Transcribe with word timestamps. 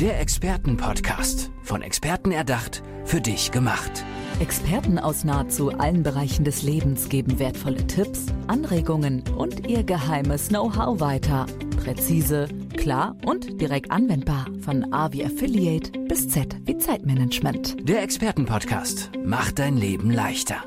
Der 0.00 0.20
Expertenpodcast. 0.20 1.50
Von 1.62 1.80
Experten 1.80 2.30
erdacht, 2.30 2.82
für 3.06 3.22
dich 3.22 3.50
gemacht. 3.50 4.04
Experten 4.40 4.98
aus 4.98 5.24
nahezu 5.24 5.70
allen 5.70 6.02
Bereichen 6.02 6.44
des 6.44 6.62
Lebens 6.62 7.08
geben 7.08 7.38
wertvolle 7.38 7.86
Tipps, 7.86 8.26
Anregungen 8.46 9.24
und 9.38 9.66
ihr 9.66 9.84
geheimes 9.84 10.48
Know-how 10.48 11.00
weiter. 11.00 11.46
Präzise, 11.82 12.46
klar 12.76 13.16
und 13.24 13.58
direkt 13.58 13.90
anwendbar. 13.90 14.44
Von 14.60 14.92
A 14.92 15.12
wie 15.12 15.24
Affiliate 15.24 15.98
bis 16.00 16.28
Z 16.28 16.54
wie 16.66 16.76
Zeitmanagement. 16.76 17.88
Der 17.88 18.02
Expertenpodcast 18.02 19.12
macht 19.24 19.58
dein 19.58 19.78
Leben 19.78 20.10
leichter. 20.10 20.62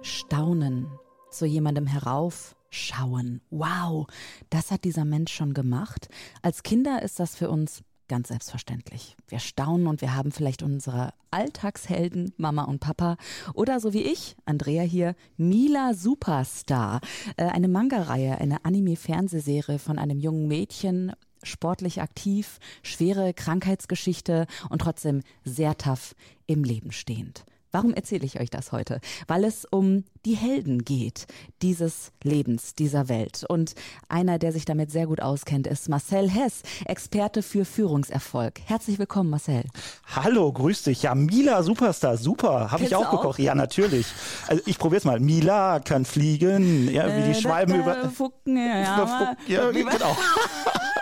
Staunen, 0.00 0.86
zu 1.30 1.44
jemandem 1.44 1.86
herauf, 1.86 2.56
schauen. 2.70 3.42
Wow, 3.50 4.06
das 4.48 4.70
hat 4.70 4.84
dieser 4.84 5.04
Mensch 5.04 5.34
schon 5.34 5.52
gemacht. 5.52 6.08
Als 6.40 6.62
Kinder 6.62 7.02
ist 7.02 7.20
das 7.20 7.36
für 7.36 7.50
uns 7.50 7.82
ganz 8.08 8.28
selbstverständlich. 8.28 9.16
Wir 9.28 9.38
staunen 9.38 9.86
und 9.86 10.00
wir 10.00 10.14
haben 10.14 10.32
vielleicht 10.32 10.62
unsere 10.62 11.12
Alltagshelden, 11.30 12.32
Mama 12.36 12.64
und 12.64 12.80
Papa. 12.80 13.16
Oder 13.54 13.80
so 13.80 13.92
wie 13.92 14.02
ich, 14.02 14.36
Andrea 14.44 14.82
hier, 14.82 15.14
Mila 15.36 15.94
Superstar. 15.94 17.00
Äh, 17.36 17.46
eine 17.46 17.68
Manga-Reihe, 17.68 18.38
eine 18.38 18.64
Anime-Fernsehserie 18.64 19.78
von 19.78 19.98
einem 19.98 20.18
jungen 20.18 20.48
Mädchen, 20.48 21.12
sportlich 21.42 22.00
aktiv, 22.00 22.58
schwere 22.82 23.34
Krankheitsgeschichte 23.34 24.46
und 24.70 24.80
trotzdem 24.80 25.22
sehr 25.44 25.76
tough 25.76 26.14
im 26.46 26.64
Leben 26.64 26.92
stehend. 26.92 27.44
Warum 27.76 27.92
erzähle 27.92 28.24
ich 28.24 28.40
euch 28.40 28.48
das 28.48 28.72
heute? 28.72 29.02
Weil 29.26 29.44
es 29.44 29.66
um 29.66 30.04
die 30.24 30.34
Helden 30.34 30.86
geht 30.86 31.26
dieses 31.60 32.10
Lebens, 32.22 32.74
dieser 32.74 33.10
Welt. 33.10 33.44
Und 33.50 33.74
einer, 34.08 34.38
der 34.38 34.52
sich 34.52 34.64
damit 34.64 34.90
sehr 34.90 35.06
gut 35.06 35.20
auskennt, 35.20 35.66
ist 35.66 35.90
Marcel 35.90 36.30
Hess, 36.30 36.62
Experte 36.86 37.42
für 37.42 37.66
Führungserfolg. 37.66 38.62
Herzlich 38.64 38.98
willkommen, 38.98 39.28
Marcel. 39.28 39.64
Hallo, 40.06 40.50
grüß 40.50 40.84
dich. 40.84 41.02
Ja, 41.02 41.14
Mila 41.14 41.62
Superstar, 41.62 42.16
super. 42.16 42.70
Habe 42.70 42.84
ich 42.84 42.96
auch, 42.96 43.08
auch 43.08 43.10
gekocht. 43.10 43.40
Ja, 43.40 43.54
natürlich. 43.54 44.06
Also 44.48 44.62
ich 44.64 44.78
probiere 44.78 45.00
es 45.00 45.04
mal. 45.04 45.20
Mila 45.20 45.80
kann 45.80 46.06
fliegen, 46.06 46.90
ja, 46.90 47.14
wie 47.14 47.24
die 47.24 47.38
äh, 47.38 47.42
Schwalben 47.42 47.74
über. 47.74 48.08
Fucken, 48.08 48.56
ja, 48.56 49.36
ja, 49.46 49.70
genau. 49.70 50.16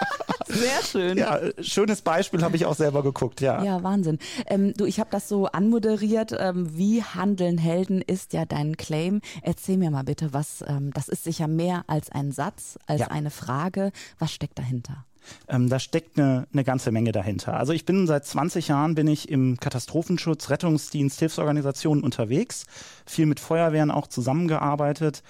Sehr 0.55 0.83
schön. 0.83 1.19
Ja, 1.19 1.41
schönes 1.60 2.02
Beispiel 2.02 2.42
habe 2.42 2.56
ich 2.56 2.66
auch 2.66 2.74
selber 2.74 3.02
geguckt, 3.02 3.41
ja. 3.41 3.62
Ja, 3.62 3.83
Wahnsinn. 3.83 4.19
Ähm, 4.47 4.74
du, 4.74 4.84
ich 4.84 5.00
habe 5.00 5.11
das 5.11 5.28
so 5.28 5.46
anmoderiert. 5.46 6.34
Ähm, 6.38 6.77
wie 6.77 7.02
handeln 7.02 7.58
Helden 7.58 8.02
ist 8.02 8.33
ja 8.33 8.44
dein 8.44 8.77
Claim. 8.77 9.20
Erzähl 9.42 9.77
mir 9.77 9.91
mal 9.91 10.05
bitte, 10.05 10.33
was, 10.33 10.64
ähm, 10.66 10.92
das 10.92 11.08
ist 11.08 11.24
sicher 11.24 11.48
mehr 11.48 11.84
als 11.86 12.11
ein 12.11 12.33
Satz, 12.33 12.78
als 12.86 13.00
ja. 13.00 13.06
eine 13.08 13.30
Frage. 13.30 13.92
Was 14.19 14.33
steckt 14.33 14.58
dahinter? 14.58 15.05
Ähm, 15.48 15.69
da 15.69 15.78
steckt 15.78 16.19
eine, 16.19 16.46
eine 16.52 16.64
ganze 16.64 16.91
Menge 16.92 17.12
dahinter. 17.12 17.55
Also 17.55 17.72
ich 17.72 17.84
bin 17.84 18.06
seit 18.06 18.27
20 18.27 18.68
Jahren 18.68 18.94
bin 18.94 19.06
ich 19.06 19.28
im 19.28 19.58
Katastrophenschutz, 19.58 20.50
Rettungsdienst, 20.50 21.18
Hilfsorganisationen 21.18 22.05
unterwegs, 22.05 22.66
viel 23.06 23.27
mit 23.27 23.41
Feuerwehren 23.41 23.91
auch 23.91 24.06
zusammengearbeitet 24.06 25.22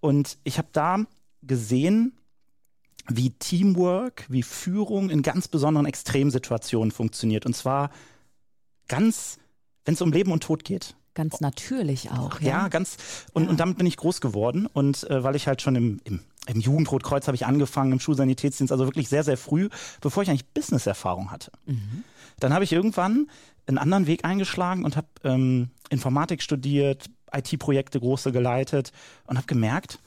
und 0.00 0.38
ich 0.44 0.58
habe 0.58 0.68
da 0.72 0.98
gesehen, 1.42 2.12
wie 3.08 3.30
Teamwork, 3.30 4.26
wie 4.28 4.42
Führung 4.42 5.10
in 5.10 5.22
ganz 5.22 5.48
besonderen 5.48 5.86
Extremsituationen 5.86 6.90
funktioniert. 6.90 7.46
Und 7.46 7.54
zwar 7.54 7.90
ganz, 8.86 9.38
wenn 9.84 9.94
es 9.94 10.02
um 10.02 10.12
Leben 10.12 10.30
und 10.30 10.42
Tod 10.42 10.64
geht. 10.64 10.94
Ganz 11.14 11.40
natürlich 11.40 12.10
auch. 12.10 12.40
Ja, 12.40 12.48
ja 12.48 12.68
ganz. 12.68 12.96
Und, 13.32 13.44
ja. 13.44 13.50
und 13.50 13.58
damit 13.58 13.78
bin 13.78 13.86
ich 13.86 13.96
groß 13.96 14.20
geworden. 14.20 14.66
Und 14.66 15.08
äh, 15.10 15.24
weil 15.24 15.36
ich 15.36 15.48
halt 15.48 15.62
schon 15.62 15.74
im, 15.74 16.00
im, 16.04 16.20
im 16.46 16.60
Jugendrotkreuz 16.60 17.26
habe 17.26 17.34
ich 17.34 17.46
angefangen, 17.46 17.92
im 17.92 18.00
Schulsanitätsdienst, 18.00 18.70
also 18.70 18.86
wirklich 18.86 19.08
sehr, 19.08 19.24
sehr 19.24 19.36
früh, 19.36 19.68
bevor 20.00 20.22
ich 20.22 20.30
eigentlich 20.30 20.46
Business-Erfahrung 20.46 21.30
hatte. 21.30 21.50
Mhm. 21.66 22.04
Dann 22.38 22.52
habe 22.52 22.64
ich 22.64 22.72
irgendwann 22.72 23.28
einen 23.66 23.78
anderen 23.78 24.06
Weg 24.06 24.24
eingeschlagen 24.24 24.84
und 24.84 24.96
habe 24.96 25.08
ähm, 25.24 25.70
Informatik 25.90 26.42
studiert, 26.42 27.10
IT-Projekte 27.32 28.00
große 28.00 28.32
geleitet 28.32 28.92
und 29.26 29.36
habe 29.36 29.46
gemerkt, 29.46 29.98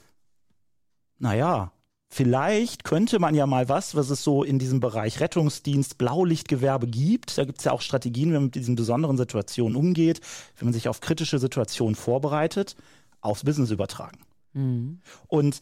naja, 1.18 1.72
vielleicht 2.12 2.84
könnte 2.84 3.18
man 3.18 3.34
ja 3.34 3.46
mal 3.46 3.70
was, 3.70 3.94
was 3.94 4.10
es 4.10 4.22
so 4.22 4.44
in 4.44 4.58
diesem 4.58 4.80
Bereich 4.80 5.18
Rettungsdienst, 5.20 5.96
Blaulichtgewerbe 5.96 6.86
gibt. 6.86 7.38
Da 7.38 7.46
gibt 7.46 7.60
es 7.60 7.64
ja 7.64 7.72
auch 7.72 7.80
Strategien, 7.80 8.28
wie 8.28 8.34
man 8.34 8.44
mit 8.44 8.54
diesen 8.54 8.76
besonderen 8.76 9.16
Situationen 9.16 9.76
umgeht, 9.76 10.20
wie 10.58 10.66
man 10.66 10.74
sich 10.74 10.88
auf 10.88 11.00
kritische 11.00 11.38
Situationen 11.38 11.94
vorbereitet, 11.94 12.76
aufs 13.22 13.44
Business 13.44 13.70
übertragen. 13.70 14.18
Mhm. 14.52 15.00
Und 15.26 15.60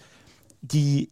die, 0.60 1.08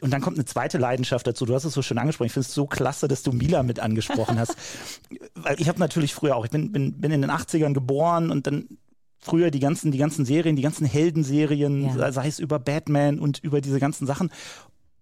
und 0.00 0.12
dann 0.12 0.22
kommt 0.22 0.38
eine 0.38 0.46
zweite 0.46 0.78
Leidenschaft 0.78 1.26
dazu. 1.26 1.44
Du 1.44 1.54
hast 1.54 1.64
es 1.64 1.74
so 1.74 1.82
schön 1.82 1.98
angesprochen. 1.98 2.28
Ich 2.28 2.32
finde 2.32 2.48
es 2.48 2.54
so 2.54 2.66
klasse, 2.66 3.06
dass 3.06 3.22
du 3.22 3.32
Mila 3.32 3.62
mit 3.62 3.80
angesprochen 3.80 4.38
hast. 4.38 4.56
Weil 5.34 5.60
ich 5.60 5.68
habe 5.68 5.78
natürlich 5.78 6.14
früher 6.14 6.36
auch, 6.36 6.46
ich 6.46 6.50
bin, 6.50 6.72
bin, 6.72 6.98
bin 6.98 7.12
in 7.12 7.20
den 7.20 7.30
80ern 7.30 7.74
geboren 7.74 8.30
und 8.30 8.46
dann 8.46 8.66
früher 9.20 9.50
die 9.50 9.60
ganzen, 9.60 9.92
die 9.92 9.98
ganzen 9.98 10.24
Serien, 10.24 10.56
die 10.56 10.62
ganzen 10.62 10.86
Heldenserien, 10.86 11.96
ja. 11.96 12.12
sei 12.12 12.26
es 12.26 12.38
über 12.38 12.58
Batman 12.58 13.18
und 13.18 13.38
über 13.38 13.60
diese 13.60 13.78
ganzen 13.78 14.06
Sachen 14.06 14.30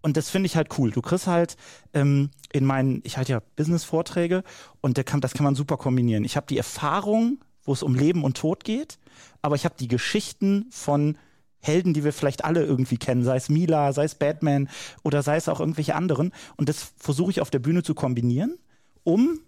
und 0.01 0.17
das 0.17 0.29
finde 0.29 0.47
ich 0.47 0.55
halt 0.55 0.77
cool. 0.77 0.91
Du 0.91 1.01
kriegst 1.01 1.27
halt 1.27 1.57
ähm, 1.93 2.29
in 2.53 2.65
meinen, 2.65 3.01
ich 3.03 3.17
halte 3.17 3.33
ja 3.33 3.41
Business-Vorträge 3.55 4.43
und 4.81 4.97
der 4.97 5.03
kann, 5.03 5.21
das 5.21 5.33
kann 5.33 5.43
man 5.43 5.55
super 5.55 5.77
kombinieren. 5.77 6.23
Ich 6.23 6.37
habe 6.37 6.47
die 6.47 6.57
Erfahrung, 6.57 7.39
wo 7.63 7.73
es 7.73 7.83
um 7.83 7.95
Leben 7.95 8.23
und 8.23 8.37
Tod 8.37 8.63
geht, 8.63 8.97
aber 9.41 9.55
ich 9.55 9.65
habe 9.65 9.75
die 9.77 9.87
Geschichten 9.87 10.67
von 10.71 11.17
Helden, 11.61 11.93
die 11.93 12.05
wir 12.05 12.13
vielleicht 12.13 12.45
alle 12.45 12.63
irgendwie 12.63 12.97
kennen, 12.97 13.25
sei 13.25 13.35
es 13.35 13.49
Mila, 13.49 13.91
sei 13.91 14.05
es 14.05 14.15
Batman 14.15 14.69
oder 15.03 15.21
sei 15.23 15.35
es 15.35 15.49
auch 15.49 15.59
irgendwelche 15.59 15.95
anderen. 15.95 16.31
Und 16.55 16.69
das 16.69 16.93
versuche 16.97 17.31
ich 17.31 17.41
auf 17.41 17.49
der 17.49 17.59
Bühne 17.59 17.83
zu 17.83 17.93
kombinieren, 17.93 18.57
um 19.03 19.41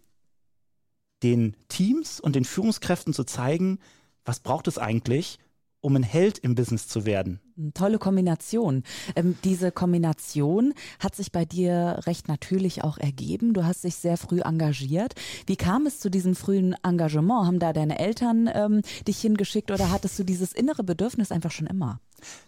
den 1.23 1.55
Teams 1.69 2.19
und 2.19 2.35
den 2.35 2.43
Führungskräften 2.43 3.13
zu 3.13 3.23
zeigen, 3.23 3.79
was 4.25 4.39
braucht 4.39 4.67
es 4.67 4.77
eigentlich, 4.77 5.39
um 5.81 5.95
ein 5.95 6.03
Held 6.03 6.37
im 6.37 6.55
Business 6.55 6.87
zu 6.87 7.05
werden. 7.05 7.39
Tolle 7.73 7.97
Kombination. 7.97 8.83
Ähm, 9.15 9.35
diese 9.43 9.71
Kombination 9.71 10.73
hat 10.99 11.15
sich 11.15 11.31
bei 11.31 11.43
dir 11.43 12.01
recht 12.05 12.27
natürlich 12.27 12.83
auch 12.83 12.97
ergeben. 12.97 13.53
Du 13.53 13.65
hast 13.65 13.83
dich 13.83 13.95
sehr 13.95 14.17
früh 14.17 14.41
engagiert. 14.41 15.15
Wie 15.47 15.55
kam 15.55 15.87
es 15.87 15.99
zu 15.99 16.09
diesem 16.09 16.35
frühen 16.35 16.75
Engagement? 16.83 17.47
Haben 17.47 17.59
da 17.59 17.73
deine 17.73 17.99
Eltern 17.99 18.49
ähm, 18.53 18.81
dich 19.07 19.19
hingeschickt 19.19 19.71
oder 19.71 19.89
hattest 19.89 20.17
du 20.19 20.23
dieses 20.23 20.53
innere 20.53 20.83
Bedürfnis 20.83 21.31
einfach 21.31 21.51
schon 21.51 21.67
immer? 21.67 21.99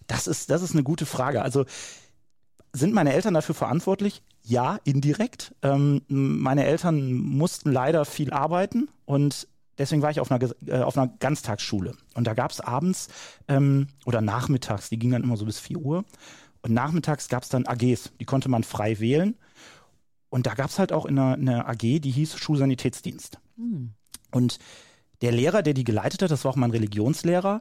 Das 0.06 0.28
ist, 0.28 0.52
das 0.52 0.62
ist 0.62 0.74
eine 0.74 0.84
gute 0.84 1.08
Frage. 1.08 1.42
Also 1.42 1.66
sind 2.72 2.94
meine 2.94 3.14
Eltern 3.14 3.34
dafür 3.34 3.56
verantwortlich? 3.56 4.22
Ja, 4.44 4.80
indirekt. 4.84 5.56
Ähm, 5.62 6.02
meine 6.08 6.66
Eltern 6.66 7.14
mussten 7.14 7.72
leider 7.72 8.06
viel 8.06 8.32
arbeiten 8.32 8.90
und 9.06 9.48
deswegen 9.78 10.02
war 10.02 10.12
ich 10.12 10.20
auf 10.20 10.32
einer, 10.32 10.50
äh, 10.66 10.82
auf 10.82 10.98
einer 10.98 11.08
Ganztagsschule. 11.20 11.96
Und 12.16 12.28
da 12.28 12.34
gab 12.34 12.52
es 12.52 12.60
abends 12.60 13.10
ähm, 13.48 13.88
oder 14.06 14.22
nachmittags, 14.22 14.90
die 14.90 15.00
gingen 15.00 15.14
dann 15.14 15.24
immer 15.24 15.38
so 15.38 15.46
bis 15.46 15.60
4 15.60 15.78
Uhr. 15.78 16.06
Und 16.62 16.74
nachmittags 16.74 17.28
gab 17.28 17.44
es 17.44 17.50
dann 17.50 17.66
AGs, 17.66 18.12
die 18.20 18.26
konnte 18.26 18.50
man 18.50 18.64
frei 18.64 19.00
wählen. 19.00 19.36
Und 20.30 20.48
da 20.48 20.56
gab 20.56 20.70
es 20.70 20.80
halt 20.80 20.92
auch 20.94 21.06
in 21.06 21.20
einer, 21.20 21.34
einer, 21.34 21.70
AG, 21.70 22.00
die 22.00 22.12
hieß 22.12 22.38
Schulsanitätsdienst. 22.38 23.38
Hm. 23.58 23.94
Und 24.32 24.58
der 25.22 25.32
Lehrer, 25.32 25.62
der 25.62 25.74
die 25.74 25.84
geleitet 25.84 26.22
hat, 26.22 26.32
das 26.32 26.44
war 26.44 26.52
auch 26.52 26.56
mein 26.56 26.72
Religionslehrer, 26.72 27.60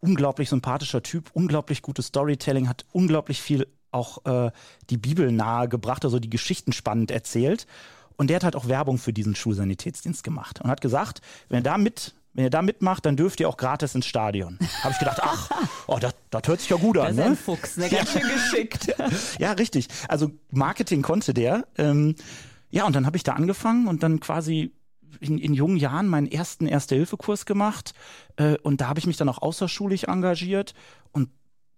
unglaublich 0.00 0.48
sympathischer 0.48 1.02
Typ, 1.02 1.30
unglaublich 1.32 1.82
gutes 1.82 2.06
Storytelling, 2.06 2.68
hat 2.68 2.84
unglaublich 2.92 3.42
viel 3.42 3.66
auch 3.90 4.24
äh, 4.24 4.50
die 4.90 4.96
Bibel 4.96 5.30
nahe 5.32 5.68
gebracht, 5.68 6.04
also 6.04 6.18
die 6.18 6.30
Geschichten 6.30 6.72
spannend 6.72 7.10
erzählt. 7.10 7.66
Und 8.16 8.28
der 8.28 8.36
hat 8.36 8.44
halt 8.44 8.56
auch 8.56 8.68
Werbung 8.68 8.98
für 8.98 9.12
diesen 9.12 9.34
Schulsanitätsdienst 9.34 10.22
gemacht 10.24 10.60
und 10.60 10.70
hat 10.70 10.80
gesagt, 10.80 11.20
wenn 11.48 11.60
ihr 11.60 11.62
da 11.62 11.78
mit 11.78 12.14
wenn 12.34 12.44
ihr 12.44 12.50
da 12.50 12.62
mitmacht, 12.62 13.04
dann 13.04 13.16
dürft 13.16 13.40
ihr 13.40 13.48
auch 13.48 13.58
gratis 13.58 13.94
ins 13.94 14.06
Stadion. 14.06 14.58
Habe 14.82 14.92
ich 14.92 14.98
gedacht, 14.98 15.18
ach, 15.20 15.50
oh, 15.86 15.98
das, 16.00 16.14
das 16.30 16.42
hört 16.46 16.60
sich 16.60 16.70
ja 16.70 16.76
gut 16.76 16.96
an. 16.96 17.08
Das 17.08 17.12
ist 17.12 17.18
ne? 17.18 17.24
ein 17.26 17.36
Fuchs, 17.36 17.76
ne? 17.76 17.90
ganz 17.90 18.10
schön 18.10 18.22
geschickt. 18.22 18.94
ja, 19.38 19.52
richtig. 19.52 19.88
Also 20.08 20.30
Marketing 20.50 21.02
konnte 21.02 21.34
der. 21.34 21.66
Ähm, 21.76 22.14
ja, 22.70 22.86
und 22.86 22.96
dann 22.96 23.04
habe 23.04 23.18
ich 23.18 23.22
da 23.22 23.34
angefangen 23.34 23.86
und 23.86 24.02
dann 24.02 24.18
quasi 24.20 24.72
in, 25.20 25.36
in 25.36 25.52
jungen 25.52 25.76
Jahren 25.76 26.08
meinen 26.08 26.26
ersten 26.26 26.66
Erste-Hilfe-Kurs 26.66 27.44
gemacht. 27.44 27.92
Äh, 28.36 28.56
und 28.62 28.80
da 28.80 28.88
habe 28.88 28.98
ich 28.98 29.06
mich 29.06 29.18
dann 29.18 29.28
auch 29.28 29.42
außerschulisch 29.42 30.04
engagiert. 30.04 30.72
Und 31.12 31.28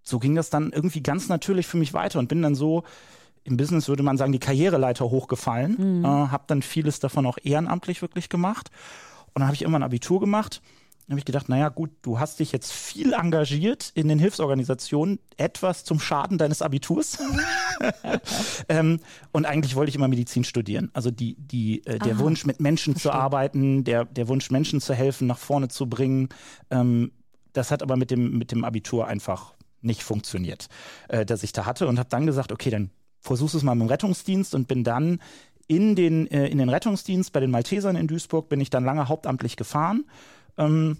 so 0.03 0.19
ging 0.19 0.35
das 0.35 0.49
dann 0.49 0.71
irgendwie 0.71 1.03
ganz 1.03 1.27
natürlich 1.27 1.67
für 1.67 1.77
mich 1.77 1.93
weiter 1.93 2.19
und 2.19 2.29
bin 2.29 2.41
dann 2.41 2.55
so 2.55 2.83
im 3.45 3.57
Business 3.57 3.87
würde 3.87 4.03
man 4.03 4.17
sagen, 4.17 4.31
die 4.31 4.39
Karriereleiter 4.39 5.05
hochgefallen. 5.05 5.99
Mhm. 5.99 6.05
Äh, 6.05 6.07
habe 6.07 6.43
dann 6.47 6.61
vieles 6.61 6.99
davon 6.99 7.25
auch 7.25 7.37
ehrenamtlich 7.41 8.01
wirklich 8.01 8.27
gemacht. 8.27 8.71
Und 9.27 9.39
dann 9.39 9.45
habe 9.45 9.55
ich 9.55 9.61
immer 9.61 9.77
ein 9.77 9.83
Abitur 9.83 10.19
gemacht. 10.19 10.61
Dann 11.05 11.13
habe 11.13 11.19
ich 11.19 11.25
gedacht, 11.25 11.49
naja 11.49 11.69
gut, 11.69 11.91
du 12.01 12.19
hast 12.19 12.39
dich 12.39 12.51
jetzt 12.51 12.73
viel 12.73 13.13
engagiert 13.13 13.91
in 13.93 14.07
den 14.07 14.17
Hilfsorganisationen, 14.17 15.19
etwas 15.37 15.83
zum 15.83 15.99
Schaden 15.99 16.39
deines 16.39 16.63
Abiturs. 16.63 17.19
ähm, 18.69 18.99
und 19.31 19.45
eigentlich 19.45 19.75
wollte 19.75 19.89
ich 19.89 19.95
immer 19.95 20.07
Medizin 20.07 20.43
studieren. 20.43 20.89
Also 20.93 21.11
die, 21.11 21.35
die, 21.37 21.85
äh, 21.85 21.99
der 21.99 22.13
Aha. 22.13 22.19
Wunsch, 22.21 22.45
mit 22.45 22.59
Menschen 22.59 22.93
Verstehe. 22.93 23.11
zu 23.11 23.15
arbeiten, 23.15 23.83
der, 23.83 24.05
der 24.05 24.27
Wunsch, 24.27 24.49
Menschen 24.49 24.81
zu 24.81 24.95
helfen, 24.95 25.27
nach 25.27 25.37
vorne 25.37 25.67
zu 25.67 25.87
bringen. 25.87 26.29
Ähm, 26.71 27.11
das 27.53 27.69
hat 27.69 27.83
aber 27.83 27.97
mit 27.97 28.09
dem, 28.09 28.39
mit 28.39 28.51
dem 28.51 28.65
Abitur 28.65 29.05
einfach 29.05 29.53
nicht 29.81 30.01
funktioniert, 30.01 30.67
äh, 31.07 31.23
dass 31.23 31.43
ich 31.43 31.53
da 31.53 31.67
hatte 31.67 31.87
und 31.87 31.99
habe 31.99 32.09
dann 32.09 32.25
gesagt, 32.25 32.51
okay, 32.51 32.71
dann 32.71 32.89
versuch's 33.25 33.53
es 33.53 33.63
mal 33.63 33.75
mit 33.75 33.87
dem 33.87 33.89
Rettungsdienst 33.89 34.55
und 34.55 34.67
bin 34.67 34.83
dann 34.83 35.19
in 35.67 35.95
den, 35.95 36.27
äh, 36.27 36.47
in 36.47 36.59
den 36.59 36.69
Rettungsdienst 36.69 37.33
bei 37.33 37.39
den 37.39 37.51
Maltesern 37.51 37.95
in 37.95 38.07
Duisburg 38.07 38.49
bin 38.49 38.61
ich 38.61 38.69
dann 38.69 38.85
lange 38.85 39.09
hauptamtlich 39.09 39.55
gefahren. 39.57 40.05
Ähm, 40.57 40.97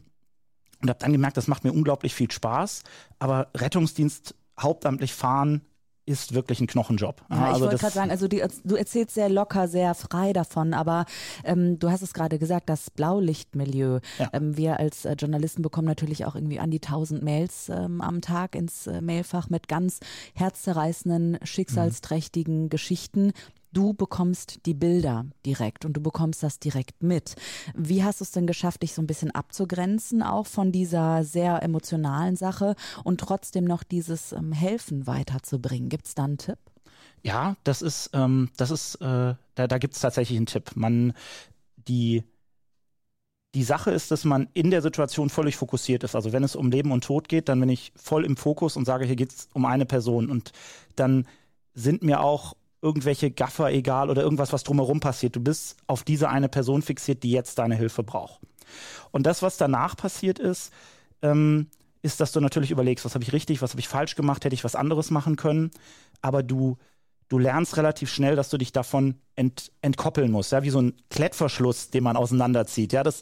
und 0.81 0.89
habe 0.89 0.99
dann 0.99 1.13
gemerkt, 1.13 1.37
das 1.37 1.47
macht 1.47 1.63
mir 1.63 1.71
unglaublich 1.71 2.13
viel 2.13 2.29
Spaß. 2.29 2.83
Aber 3.19 3.47
Rettungsdienst 3.55 4.35
hauptamtlich 4.59 5.13
fahren 5.13 5.61
ist 6.05 6.33
wirklich 6.33 6.59
ein 6.61 6.67
Knochenjob. 6.67 7.23
Ja, 7.29 7.45
also 7.45 7.55
ich 7.55 7.61
wollte 7.61 7.77
gerade 7.77 7.93
sagen, 7.93 8.11
also 8.11 8.27
die, 8.27 8.43
du 8.63 8.75
erzählst 8.75 9.15
sehr 9.15 9.29
locker, 9.29 9.67
sehr 9.67 9.95
frei 9.95 10.33
davon, 10.33 10.73
aber 10.73 11.05
ähm, 11.43 11.79
du 11.79 11.89
hast 11.89 12.01
es 12.01 12.13
gerade 12.13 12.37
gesagt, 12.37 12.69
das 12.69 12.89
Blaulichtmilieu. 12.91 13.99
Ja. 14.19 14.29
Ähm, 14.33 14.55
wir 14.57 14.79
als 14.79 15.05
äh, 15.05 15.13
Journalisten 15.13 15.61
bekommen 15.61 15.87
natürlich 15.87 16.25
auch 16.25 16.35
irgendwie 16.35 16.59
an 16.59 16.71
die 16.71 16.79
tausend 16.79 17.23
Mails 17.23 17.69
ähm, 17.69 18.01
am 18.01 18.21
Tag 18.21 18.55
ins 18.55 18.87
äh, 18.87 19.01
Mailfach 19.01 19.49
mit 19.49 19.67
ganz 19.67 19.99
herzzerreißenden, 20.35 21.39
schicksalsträchtigen 21.43 22.63
mhm. 22.63 22.69
Geschichten. 22.69 23.33
Du 23.75 23.93
bekommst 23.93 24.65
die 24.65 24.73
Bilder 24.73 25.25
direkt 25.45 25.83
und 25.83 25.97
du 25.97 26.01
bekommst 26.01 26.41
das 26.43 26.59
direkt 26.59 27.03
mit. 27.03 27.35
Wie 27.75 28.05
hast 28.05 28.21
du 28.21 28.23
es 28.23 28.31
denn 28.31 28.47
geschafft, 28.47 28.83
dich 28.83 28.93
so 28.93 29.01
ein 29.01 29.07
bisschen 29.07 29.31
abzugrenzen, 29.31 30.23
auch 30.23 30.47
von 30.47 30.71
dieser 30.71 31.25
sehr 31.25 31.61
emotionalen 31.61 32.37
Sache 32.37 32.77
und 33.03 33.19
trotzdem 33.19 33.65
noch 33.65 33.83
dieses 33.83 34.31
ähm, 34.31 34.53
Helfen 34.53 35.07
weiterzubringen? 35.07 35.89
Gibt 35.89 36.05
es 36.07 36.15
da 36.15 36.23
einen 36.23 36.37
Tipp? 36.37 36.57
Ja, 37.21 37.57
das 37.65 37.81
ist, 37.81 38.11
ähm, 38.13 38.49
das 38.55 38.71
ist, 38.71 38.95
äh, 39.01 39.35
da, 39.55 39.67
da 39.67 39.77
gibt 39.77 39.95
es 39.95 39.99
tatsächlich 39.99 40.37
einen 40.37 40.45
Tipp. 40.45 40.71
Man, 40.75 41.11
die, 41.75 42.23
die 43.55 43.63
Sache 43.63 43.91
ist, 43.91 44.09
dass 44.09 44.23
man 44.23 44.47
in 44.53 44.71
der 44.71 44.83
Situation 44.83 45.29
völlig 45.29 45.57
fokussiert 45.57 46.05
ist. 46.05 46.15
Also 46.15 46.31
wenn 46.31 46.45
es 46.45 46.55
um 46.55 46.71
Leben 46.71 46.93
und 46.93 47.03
Tod 47.03 47.27
geht, 47.27 47.49
dann 47.49 47.59
bin 47.59 47.67
ich 47.67 47.91
voll 47.97 48.23
im 48.23 48.37
Fokus 48.37 48.77
und 48.77 48.85
sage, 48.85 49.03
hier 49.03 49.17
geht 49.17 49.33
es 49.33 49.49
um 49.51 49.65
eine 49.65 49.85
Person. 49.85 50.29
Und 50.29 50.53
dann 50.95 51.27
sind 51.73 52.03
mir 52.03 52.21
auch 52.21 52.55
irgendwelche 52.85 53.31
Gaffer 53.31 53.71
egal 53.71 54.11
oder 54.11 54.21
irgendwas, 54.21 54.53
was 54.53 54.63
drumherum 54.63 54.99
passiert. 54.99 55.35
Du 55.35 55.41
bist 55.41 55.75
auf 55.87 56.03
diese 56.03 56.29
eine 56.29 56.47
Person 56.47 56.83
fixiert, 56.83 57.23
die 57.23 57.31
jetzt 57.31 57.57
deine 57.57 57.75
Hilfe 57.75 58.03
braucht. 58.03 58.39
Und 59.11 59.25
das, 59.25 59.41
was 59.41 59.57
danach 59.57 59.97
passiert 59.97 60.37
ist, 60.37 60.71
ähm, 61.23 61.67
ist, 62.03 62.19
dass 62.19 62.31
du 62.31 62.39
natürlich 62.39 62.69
überlegst, 62.69 63.03
was 63.03 63.15
habe 63.15 63.23
ich 63.23 63.33
richtig, 63.33 63.63
was 63.63 63.71
habe 63.71 63.79
ich 63.79 63.87
falsch 63.87 64.15
gemacht, 64.15 64.45
hätte 64.45 64.53
ich 64.53 64.63
was 64.63 64.75
anderes 64.75 65.09
machen 65.09 65.35
können. 65.35 65.71
Aber 66.21 66.43
du, 66.43 66.77
du 67.27 67.39
lernst 67.39 67.75
relativ 67.77 68.13
schnell, 68.13 68.35
dass 68.35 68.49
du 68.49 68.57
dich 68.59 68.71
davon 68.71 69.15
ent, 69.35 69.71
entkoppeln 69.81 70.31
musst, 70.31 70.51
ja, 70.51 70.61
wie 70.61 70.69
so 70.69 70.79
ein 70.79 70.93
Klettverschluss, 71.09 71.89
den 71.89 72.03
man 72.03 72.17
auseinanderzieht. 72.17 72.93
Ja, 72.93 73.01
das, 73.01 73.21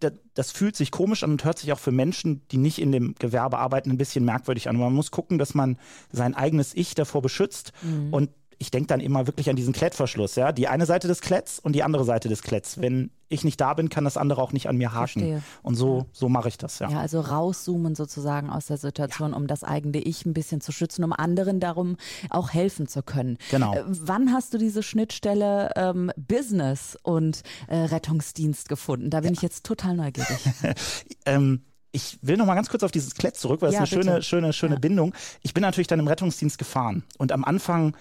das, 0.00 0.12
das, 0.34 0.50
fühlt 0.50 0.74
sich 0.74 0.90
komisch 0.90 1.22
an 1.22 1.30
und 1.30 1.44
hört 1.44 1.60
sich 1.60 1.72
auch 1.72 1.78
für 1.78 1.92
Menschen, 1.92 2.42
die 2.48 2.56
nicht 2.56 2.80
in 2.80 2.90
dem 2.90 3.14
Gewerbe 3.14 3.58
arbeiten, 3.58 3.90
ein 3.90 3.98
bisschen 3.98 4.24
merkwürdig 4.24 4.68
an. 4.68 4.76
Man 4.76 4.92
muss 4.92 5.12
gucken, 5.12 5.38
dass 5.38 5.54
man 5.54 5.78
sein 6.10 6.34
eigenes 6.34 6.74
Ich 6.74 6.96
davor 6.96 7.22
beschützt 7.22 7.72
mhm. 7.82 8.12
und 8.12 8.30
ich 8.58 8.70
denke 8.70 8.88
dann 8.88 9.00
immer 9.00 9.26
wirklich 9.26 9.48
an 9.48 9.56
diesen 9.56 9.72
Klettverschluss, 9.72 10.34
ja. 10.34 10.50
Die 10.50 10.66
eine 10.66 10.84
Seite 10.84 11.06
des 11.06 11.20
Kletts 11.20 11.60
und 11.60 11.74
die 11.74 11.84
andere 11.84 12.04
Seite 12.04 12.28
des 12.28 12.42
Kletts. 12.42 12.80
Wenn 12.80 13.10
ich 13.28 13.44
nicht 13.44 13.60
da 13.60 13.74
bin, 13.74 13.88
kann 13.88 14.04
das 14.04 14.16
andere 14.16 14.42
auch 14.42 14.52
nicht 14.52 14.68
an 14.68 14.76
mir 14.76 14.92
haken. 14.92 15.20
Verstehe. 15.20 15.42
Und 15.62 15.76
so, 15.76 16.06
so 16.12 16.28
mache 16.28 16.48
ich 16.48 16.58
das, 16.58 16.80
ja. 16.80 16.90
Ja, 16.90 17.00
also 17.00 17.20
rauszoomen 17.20 17.94
sozusagen 17.94 18.50
aus 18.50 18.66
der 18.66 18.76
Situation, 18.76 19.30
ja. 19.30 19.36
um 19.36 19.46
das 19.46 19.62
eigene 19.62 19.98
Ich 19.98 20.26
ein 20.26 20.32
bisschen 20.32 20.60
zu 20.60 20.72
schützen, 20.72 21.04
um 21.04 21.12
anderen 21.12 21.60
darum 21.60 21.96
auch 22.30 22.50
helfen 22.52 22.88
zu 22.88 23.02
können. 23.02 23.38
Genau. 23.50 23.74
Äh, 23.74 23.84
wann 23.86 24.32
hast 24.32 24.54
du 24.54 24.58
diese 24.58 24.82
Schnittstelle 24.82 25.70
ähm, 25.76 26.10
Business 26.16 26.98
und 27.02 27.42
äh, 27.68 27.76
Rettungsdienst 27.76 28.68
gefunden? 28.68 29.10
Da 29.10 29.20
bin 29.20 29.30
ja. 29.30 29.34
ich 29.34 29.42
jetzt 29.42 29.64
total 29.64 29.94
neugierig. 29.94 30.38
ähm, 31.26 31.62
ich 31.92 32.18
will 32.22 32.36
noch 32.36 32.46
mal 32.46 32.54
ganz 32.54 32.68
kurz 32.68 32.82
auf 32.82 32.90
dieses 32.90 33.14
Klett 33.14 33.36
zurück, 33.36 33.62
weil 33.62 33.70
das 33.70 33.74
ja, 33.74 33.80
eine 33.80 33.88
bitte. 33.88 34.02
schöne, 34.02 34.22
schöne, 34.22 34.52
schöne. 34.52 34.80
Bindung. 34.80 35.14
Ich 35.42 35.54
bin 35.54 35.62
natürlich 35.62 35.86
dann 35.86 36.00
im 36.00 36.08
Rettungsdienst 36.08 36.58
gefahren 36.58 37.04
und 37.18 37.32
am 37.32 37.44
Anfang 37.44 37.96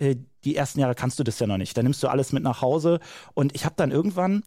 äh, 0.00 0.16
die 0.44 0.56
ersten 0.56 0.80
Jahre 0.80 0.94
kannst 0.94 1.18
du 1.18 1.24
das 1.24 1.38
ja 1.38 1.46
noch 1.46 1.58
nicht. 1.58 1.76
Da 1.76 1.82
nimmst 1.82 2.02
du 2.02 2.08
alles 2.08 2.32
mit 2.32 2.42
nach 2.42 2.62
Hause. 2.62 2.98
Und 3.34 3.54
ich 3.54 3.64
habe 3.64 3.74
dann 3.76 3.90
irgendwann 3.90 4.42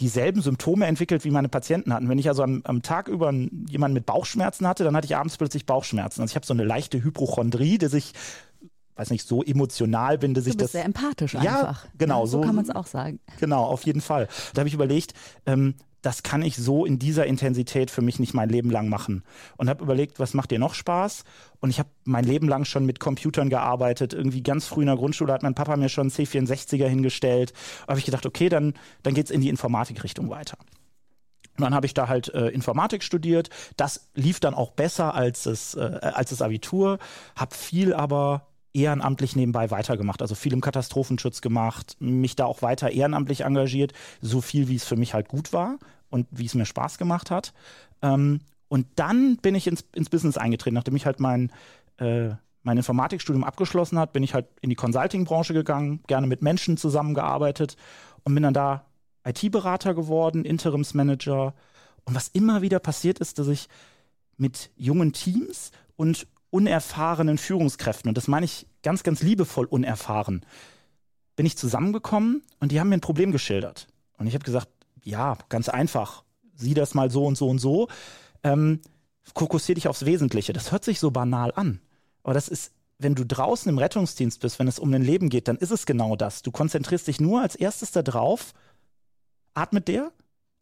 dieselben 0.00 0.42
Symptome 0.42 0.86
entwickelt, 0.86 1.24
wie 1.24 1.30
meine 1.30 1.48
Patienten 1.48 1.94
hatten. 1.94 2.08
Wenn 2.08 2.18
ich 2.18 2.28
also 2.28 2.42
am, 2.42 2.60
am 2.64 2.82
Tag 2.82 3.08
über 3.08 3.32
jemanden 3.32 3.94
mit 3.94 4.04
Bauchschmerzen 4.04 4.66
hatte, 4.66 4.84
dann 4.84 4.94
hatte 4.94 5.06
ich 5.06 5.16
abends 5.16 5.38
plötzlich 5.38 5.64
Bauchschmerzen. 5.64 6.20
Also 6.20 6.32
ich 6.32 6.36
habe 6.36 6.44
so 6.44 6.52
eine 6.52 6.64
leichte 6.64 7.02
Hypochondrie, 7.02 7.78
dass 7.78 7.94
ich 7.94 8.12
weiß 8.96 9.10
nicht, 9.10 9.28
so 9.28 9.42
emotional 9.42 10.18
bin, 10.18 10.34
dass 10.34 10.44
du 10.44 10.50
ich 10.50 10.56
bist 10.56 10.66
das. 10.66 10.72
sehr 10.72 10.84
empathisch 10.84 11.36
einfach. 11.36 11.84
Ja, 11.84 11.90
genau. 11.98 12.20
Ja, 12.20 12.26
so, 12.26 12.38
so, 12.38 12.46
kann 12.46 12.54
man 12.54 12.64
es 12.64 12.74
auch 12.74 12.86
sagen. 12.86 13.20
Genau, 13.38 13.62
auf 13.62 13.84
jeden 13.84 14.00
Fall. 14.00 14.26
Da 14.54 14.60
habe 14.60 14.68
ich 14.68 14.74
überlegt, 14.74 15.12
ähm, 15.44 15.74
das 16.06 16.22
kann 16.22 16.42
ich 16.42 16.54
so 16.54 16.84
in 16.84 17.00
dieser 17.00 17.26
Intensität 17.26 17.90
für 17.90 18.00
mich 18.00 18.20
nicht 18.20 18.32
mein 18.32 18.48
Leben 18.48 18.70
lang 18.70 18.88
machen. 18.88 19.24
Und 19.56 19.68
habe 19.68 19.82
überlegt, 19.82 20.20
was 20.20 20.34
macht 20.34 20.52
dir 20.52 20.60
noch 20.60 20.72
Spaß? 20.72 21.24
Und 21.58 21.70
ich 21.70 21.80
habe 21.80 21.88
mein 22.04 22.22
Leben 22.22 22.46
lang 22.46 22.64
schon 22.64 22.86
mit 22.86 23.00
Computern 23.00 23.50
gearbeitet. 23.50 24.14
Irgendwie 24.14 24.40
ganz 24.44 24.68
früh 24.68 24.82
in 24.82 24.86
der 24.86 24.94
Grundschule 24.94 25.32
hat 25.32 25.42
mein 25.42 25.56
Papa 25.56 25.76
mir 25.76 25.88
schon 25.88 26.02
einen 26.02 26.10
C64er 26.12 26.86
hingestellt. 26.86 27.52
Da 27.80 27.88
habe 27.88 27.98
ich 27.98 28.04
gedacht, 28.04 28.24
okay, 28.24 28.48
dann, 28.48 28.74
dann 29.02 29.14
geht 29.14 29.24
es 29.24 29.32
in 29.32 29.40
die 29.40 29.48
Informatikrichtung 29.48 30.30
weiter. 30.30 30.58
Und 31.56 31.64
dann 31.64 31.74
habe 31.74 31.86
ich 31.86 31.94
da 31.94 32.06
halt 32.06 32.32
äh, 32.32 32.50
Informatik 32.50 33.02
studiert. 33.02 33.50
Das 33.76 34.08
lief 34.14 34.38
dann 34.38 34.54
auch 34.54 34.70
besser 34.70 35.12
als 35.12 35.42
das, 35.42 35.74
äh, 35.74 35.80
als 35.80 36.30
das 36.30 36.40
Abitur. 36.40 37.00
Habe 37.34 37.52
viel 37.56 37.92
aber 37.92 38.46
ehrenamtlich 38.74 39.34
nebenbei 39.34 39.72
weitergemacht, 39.72 40.22
also 40.22 40.36
viel 40.36 40.52
im 40.52 40.60
Katastrophenschutz 40.60 41.40
gemacht, 41.40 41.96
mich 41.98 42.36
da 42.36 42.44
auch 42.44 42.62
weiter 42.62 42.92
ehrenamtlich 42.92 43.40
engagiert, 43.40 43.92
so 44.20 44.40
viel 44.40 44.68
wie 44.68 44.76
es 44.76 44.84
für 44.84 44.96
mich 44.96 45.14
halt 45.14 45.26
gut 45.26 45.52
war 45.52 45.78
und 46.10 46.26
wie 46.30 46.46
es 46.46 46.54
mir 46.54 46.66
Spaß 46.66 46.98
gemacht 46.98 47.30
hat. 47.30 47.52
Ähm, 48.02 48.40
und 48.68 48.86
dann 48.96 49.36
bin 49.36 49.54
ich 49.54 49.66
ins, 49.66 49.84
ins 49.94 50.10
Business 50.10 50.36
eingetreten, 50.36 50.74
nachdem 50.74 50.96
ich 50.96 51.06
halt 51.06 51.20
mein, 51.20 51.52
äh, 51.98 52.30
mein 52.62 52.76
Informatikstudium 52.76 53.44
abgeschlossen 53.44 53.98
hat, 53.98 54.12
bin 54.12 54.22
ich 54.22 54.34
halt 54.34 54.46
in 54.60 54.70
die 54.70 54.76
Consulting-Branche 54.76 55.54
gegangen, 55.54 56.00
gerne 56.06 56.26
mit 56.26 56.42
Menschen 56.42 56.76
zusammengearbeitet 56.76 57.76
und 58.24 58.34
bin 58.34 58.42
dann 58.42 58.54
da 58.54 58.84
IT-Berater 59.24 59.94
geworden, 59.94 60.44
Interimsmanager. 60.44 61.54
Und 62.04 62.14
was 62.14 62.28
immer 62.28 62.62
wieder 62.62 62.80
passiert 62.80 63.18
ist, 63.18 63.38
dass 63.38 63.48
ich 63.48 63.68
mit 64.36 64.70
jungen 64.76 65.12
Teams 65.12 65.70
und 65.96 66.26
unerfahrenen 66.50 67.38
Führungskräften, 67.38 68.08
und 68.08 68.16
das 68.16 68.28
meine 68.28 68.46
ich 68.46 68.66
ganz, 68.82 69.02
ganz 69.02 69.22
liebevoll 69.22 69.66
unerfahren, 69.66 70.44
bin 71.34 71.46
ich 71.46 71.56
zusammengekommen 71.56 72.42
und 72.60 72.72
die 72.72 72.80
haben 72.80 72.88
mir 72.88 72.96
ein 72.96 73.00
Problem 73.00 73.30
geschildert. 73.30 73.88
Und 74.16 74.26
ich 74.26 74.34
habe 74.34 74.44
gesagt, 74.44 74.68
ja, 75.06 75.38
ganz 75.48 75.68
einfach, 75.68 76.24
sieh 76.56 76.74
das 76.74 76.94
mal 76.94 77.10
so 77.10 77.24
und 77.24 77.38
so 77.38 77.48
und 77.48 77.58
so. 77.58 77.88
Ähm, 78.42 78.80
fokussier 79.34 79.74
dich 79.76 79.88
aufs 79.88 80.04
Wesentliche. 80.04 80.52
Das 80.52 80.72
hört 80.72 80.84
sich 80.84 81.00
so 81.00 81.10
banal 81.10 81.52
an. 81.54 81.80
Aber 82.22 82.34
das 82.34 82.48
ist, 82.48 82.72
wenn 82.98 83.14
du 83.14 83.24
draußen 83.24 83.68
im 83.68 83.78
Rettungsdienst 83.78 84.40
bist, 84.40 84.58
wenn 84.58 84.68
es 84.68 84.78
um 84.78 84.92
ein 84.92 85.02
Leben 85.02 85.28
geht, 85.28 85.48
dann 85.48 85.56
ist 85.56 85.70
es 85.70 85.86
genau 85.86 86.16
das. 86.16 86.42
Du 86.42 86.50
konzentrierst 86.50 87.06
dich 87.06 87.20
nur 87.20 87.40
als 87.40 87.54
erstes 87.54 87.92
da 87.92 88.02
drauf, 88.02 88.52
atmet 89.54 89.88
der 89.88 90.10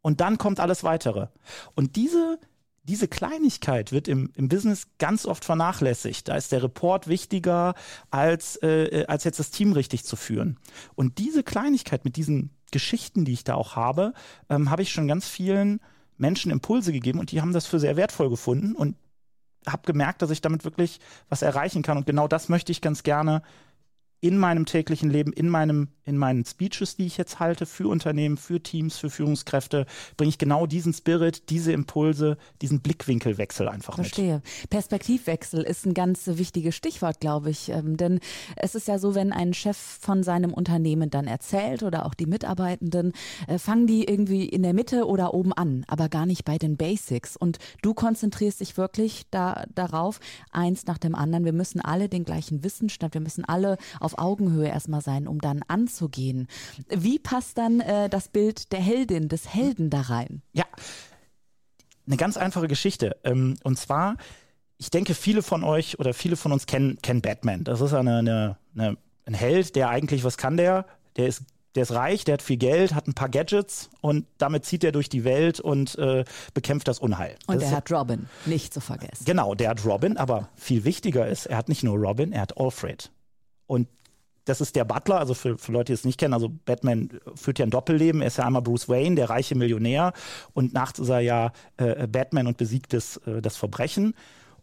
und 0.03 0.21
dann 0.21 0.37
kommt 0.37 0.61
alles 0.61 0.85
weitere. 0.85 1.29
Und 1.75 1.97
diese, 1.97 2.39
diese 2.85 3.09
Kleinigkeit 3.09 3.93
wird 3.93 4.09
im, 4.09 4.31
im 4.35 4.49
Business 4.49 4.89
ganz 4.99 5.27
oft 5.27 5.45
vernachlässigt. 5.45 6.29
Da 6.29 6.37
ist 6.37 6.53
der 6.53 6.63
Report 6.63 7.09
wichtiger, 7.09 7.75
als, 8.11 8.57
äh, 8.63 9.05
als 9.09 9.25
jetzt 9.25 9.39
das 9.39 9.51
Team 9.51 9.73
richtig 9.73 10.05
zu 10.05 10.17
führen. 10.17 10.59
Und 10.95 11.19
diese 11.19 11.43
Kleinigkeit 11.43 12.05
mit 12.05 12.17
diesen 12.17 12.51
Geschichten, 12.71 13.25
die 13.25 13.33
ich 13.33 13.45
da 13.45 13.55
auch 13.55 13.75
habe, 13.77 14.13
ähm, 14.51 14.71
habe 14.71 14.83
ich 14.83 14.93
schon 14.93 15.09
ganz 15.09 15.27
vielen 15.27 15.81
Menschen 16.19 16.51
Impulse 16.51 16.93
gegeben 16.93 17.19
und 17.19 17.33
die 17.33 17.41
haben 17.41 17.53
das 17.53 17.67
für 17.67 17.81
sehr 17.81 17.97
wertvoll 17.97 18.31
gefunden 18.31 18.75
und 18.75 18.97
habe 19.67 19.83
gemerkt, 19.87 20.23
dass 20.23 20.31
ich 20.31 20.43
damit 20.43 20.65
wirklich 20.65 21.01
was 21.29 21.43
erreichen 21.43 21.83
kann. 21.83 21.97
Und 21.97 22.07
genau 22.07 22.29
das 22.29 22.49
möchte 22.49 22.71
ich 22.71 22.81
ganz 22.81 23.03
gerne 23.03 23.43
in 24.21 24.39
meinem 24.39 24.67
täglichen 24.67 25.11
Leben, 25.11 25.33
in, 25.33 25.49
meinem, 25.49 25.89
in 26.05 26.19
meinen 26.19 26.45
Speeches, 26.45 26.97
die 26.97 27.07
ich 27.07 27.17
jetzt 27.17 27.41
halte, 27.41 27.67
für 27.67 27.89
Unternehmen, 27.89 28.37
für 28.37 28.61
Teams, 28.61 28.99
für 28.99 29.11
Führungskräfte, 29.11 29.87
bringe 30.17 30.29
ich 30.29 30.39
genau 30.39 30.67
diesen 30.67 30.93
Spirit, 30.93 31.51
diese 31.51 31.73
Impulse, 31.73 32.37
diesen 32.61 32.81
Blickwinkelwechsel 32.81 33.69
einfach 33.69 33.95
Verstehe. 33.95 34.35
mit. 34.35 34.43
Verstehe. 34.45 34.69
Perspektivwechsel 34.69 35.63
ist 35.63 35.87
ein 35.87 35.95
ganz 35.95 36.27
wichtiges 36.27 36.75
Stichwort, 36.75 37.21
glaube 37.21 37.51
ich. 37.51 37.71
Ähm, 37.71 37.97
denn 37.97 38.21
es 38.57 38.75
ist 38.75 38.89
ja 38.89 38.99
so, 38.99 39.15
wenn 39.15 39.33
ein 39.33 39.55
Chef 39.55 39.77
von 39.77 40.23
seinem 40.23 40.53
Unternehmen 40.53 41.11
dann 41.11 41.27
erzählt 41.27 41.83
oder 41.83 42.07
auch 42.07 42.15
die 42.15 42.27
Mitarbeitenden, 42.27 43.13
äh, 43.47 43.59
fangen 43.59 43.87
die 43.87 44.05
irgendwie 44.05 44.47
in 44.47 44.63
der 44.63 44.75
Mitte 44.75 45.07
oder 45.07 45.35
oben 45.35 45.53
an, 45.53 45.85
aber 45.89 46.09
gar 46.09 46.27
nicht 46.27 46.45
bei 46.45 46.59
den 46.59 46.77
Basics. 46.77 47.37
Und 47.37 47.59
du 47.83 47.95
konzentrierst 47.95 48.61
dich 48.61 48.77
wirklich 48.77 49.27
da, 49.31 49.65
darauf, 49.75 50.21
eins 50.53 50.87
nach 50.87 50.99
dem 50.99 51.15
anderen. 51.15 51.45
Wir 51.45 51.53
müssen 51.53 51.81
alle 51.81 52.09
den 52.09 52.25
gleichen 52.25 52.63
Wissensstand, 52.63 53.15
wir 53.15 53.21
müssen 53.21 53.45
alle 53.45 53.79
auf 54.01 54.19
Augenhöhe 54.19 54.69
erstmal 54.69 55.01
sein, 55.01 55.27
um 55.27 55.41
dann 55.41 55.63
anzugehen. 55.95 56.49
Wie 56.89 57.19
passt 57.19 57.59
dann 57.59 57.81
äh, 57.81 58.09
das 58.09 58.29
Bild 58.29 58.73
der 58.73 58.81
Heldin, 58.81 59.29
des 59.29 59.53
Helden 59.53 59.91
da 59.91 60.03
rein? 60.03 60.43
Ja, 60.53 60.65
eine 62.07 62.17
ganz 62.17 62.37
einfache 62.37 62.69
Geschichte. 62.69 63.17
Ähm, 63.25 63.57
und 63.63 63.79
zwar, 63.79 64.17
ich 64.77 64.91
denke, 64.91 65.15
viele 65.15 65.43
von 65.43 65.65
euch 65.65 65.99
oder 65.99 66.13
viele 66.13 66.37
von 66.37 66.53
uns 66.53 66.67
kennen, 66.67 66.99
kennen 67.01 67.23
Batman. 67.23 67.65
Das 67.65 67.81
ist 67.81 67.95
eine, 67.95 68.19
eine, 68.19 68.59
eine, 68.75 68.97
ein 69.25 69.35
Held, 69.35 69.77
der 69.77 69.89
eigentlich, 69.89 70.25
was 70.25 70.37
kann 70.37 70.57
der? 70.57 70.87
Der 71.17 71.29
ist 71.29 71.43
der 71.75 71.83
ist 71.83 71.91
reich, 71.91 72.23
der 72.23 72.35
hat 72.35 72.43
viel 72.43 72.57
Geld, 72.57 72.95
hat 72.95 73.09
ein 73.09 73.15
paar 73.15 73.29
Gadgets 73.29 73.91
und 74.01 74.27
damit 74.39 74.65
zieht 74.65 74.85
er 74.85 74.93
durch 74.93 75.09
die 75.09 75.25
Welt 75.25 75.59
und 75.59 75.99
äh, 75.99 76.25
bekämpft 76.55 76.87
das 76.87 77.01
Unheil. 77.01 77.35
Und 77.49 77.61
das 77.61 77.71
er 77.73 77.79
hat 77.79 77.91
Robin, 77.91 78.29
nicht 78.47 78.73
zu 78.73 78.81
vergessen. 78.81 79.25
Genau, 79.25 79.57
der 79.57 79.71
hat 79.71 79.85
Robin, 79.85 80.17
aber 80.17 80.49
viel 80.55 80.85
wichtiger 80.85 81.27
ist, 81.27 81.47
er 81.47 81.57
hat 81.57 81.69
nicht 81.69 81.83
nur 81.83 81.97
Robin, 81.97 82.31
er 82.31 82.43
hat 82.43 82.57
Alfred. 82.59 83.11
Und 83.67 83.89
das 84.45 84.61
ist 84.61 84.77
der 84.77 84.85
Butler, 84.85 85.19
also 85.19 85.35
für, 85.35 85.57
für 85.59 85.73
Leute, 85.73 85.87
die 85.87 85.95
es 85.95 86.05
nicht 86.05 86.19
kennen, 86.19 86.35
also 86.35 86.51
Batman 86.65 87.09
führt 87.35 87.59
ja 87.59 87.67
ein 87.67 87.71
Doppelleben. 87.71 88.21
Er 88.21 88.27
ist 88.27 88.39
ja 88.39 88.45
einmal 88.45 88.63
Bruce 88.63 88.89
Wayne, 88.89 89.17
der 89.17 89.31
reiche 89.31 89.55
Millionär, 89.55 90.13
und 90.53 90.75
nachts 90.75 90.99
ist 90.99 91.09
er 91.09 91.21
ja 91.21 91.53
äh, 91.77 92.07
Batman 92.07 92.47
und 92.47 92.57
besiegt 92.57 92.93
das, 92.93 93.17
äh, 93.27 93.41
das 93.41 93.57
Verbrechen. 93.57 94.15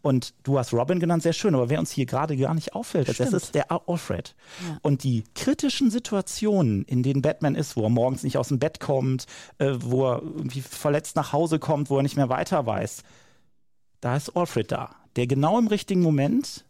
Und 0.02 0.34
du 0.42 0.58
hast 0.58 0.72
Robin 0.72 0.98
genannt, 0.98 1.22
sehr 1.22 1.32
schön, 1.32 1.54
aber 1.54 1.70
wer 1.70 1.78
uns 1.78 1.92
hier 1.92 2.06
gerade 2.06 2.36
gar 2.36 2.54
nicht 2.54 2.74
auffällt, 2.74 3.08
das 3.20 3.32
ist 3.32 3.54
der 3.54 3.70
Alfred. 3.70 4.34
Ja. 4.68 4.78
Und 4.82 5.04
die 5.04 5.22
kritischen 5.36 5.92
Situationen, 5.92 6.84
in 6.84 7.04
denen 7.04 7.22
Batman 7.22 7.54
ist, 7.54 7.76
wo 7.76 7.84
er 7.84 7.88
morgens 7.88 8.24
nicht 8.24 8.36
aus 8.36 8.48
dem 8.48 8.58
Bett 8.58 8.80
kommt, 8.80 9.26
äh, 9.58 9.74
wo 9.78 10.10
er 10.10 10.22
irgendwie 10.22 10.60
verletzt 10.60 11.14
nach 11.14 11.32
Hause 11.32 11.60
kommt, 11.60 11.88
wo 11.88 11.98
er 11.98 12.02
nicht 12.02 12.16
mehr 12.16 12.28
weiter 12.28 12.66
weiß, 12.66 13.04
da 14.00 14.16
ist 14.16 14.36
Alfred 14.36 14.72
da, 14.72 14.96
der 15.14 15.28
genau 15.28 15.56
im 15.56 15.68
richtigen 15.68 16.02
Moment 16.02 16.64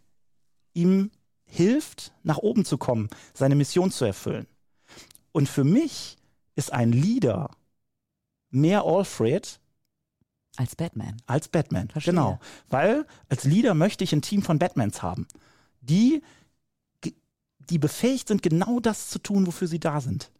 ihm 0.74 1.10
hilft, 1.52 2.12
nach 2.22 2.38
oben 2.38 2.64
zu 2.64 2.78
kommen, 2.78 3.10
seine 3.34 3.54
Mission 3.54 3.90
zu 3.90 4.06
erfüllen. 4.06 4.46
Und 5.32 5.48
für 5.48 5.64
mich 5.64 6.16
ist 6.56 6.72
ein 6.72 6.92
Leader 6.92 7.50
mehr 8.50 8.84
Alfred 8.84 9.60
als 10.56 10.76
Batman. 10.76 11.16
Als 11.26 11.48
Batman, 11.48 11.88
Verstehe. 11.88 12.14
genau. 12.14 12.40
Weil 12.68 13.06
als 13.28 13.44
Leader 13.44 13.74
möchte 13.74 14.02
ich 14.02 14.12
ein 14.12 14.22
Team 14.22 14.42
von 14.42 14.58
Batmans 14.58 15.02
haben, 15.02 15.26
die, 15.82 16.22
die 17.58 17.78
befähigt 17.78 18.28
sind, 18.28 18.42
genau 18.42 18.80
das 18.80 19.10
zu 19.10 19.18
tun, 19.18 19.46
wofür 19.46 19.68
sie 19.68 19.80
da 19.80 20.00
sind. 20.00 20.30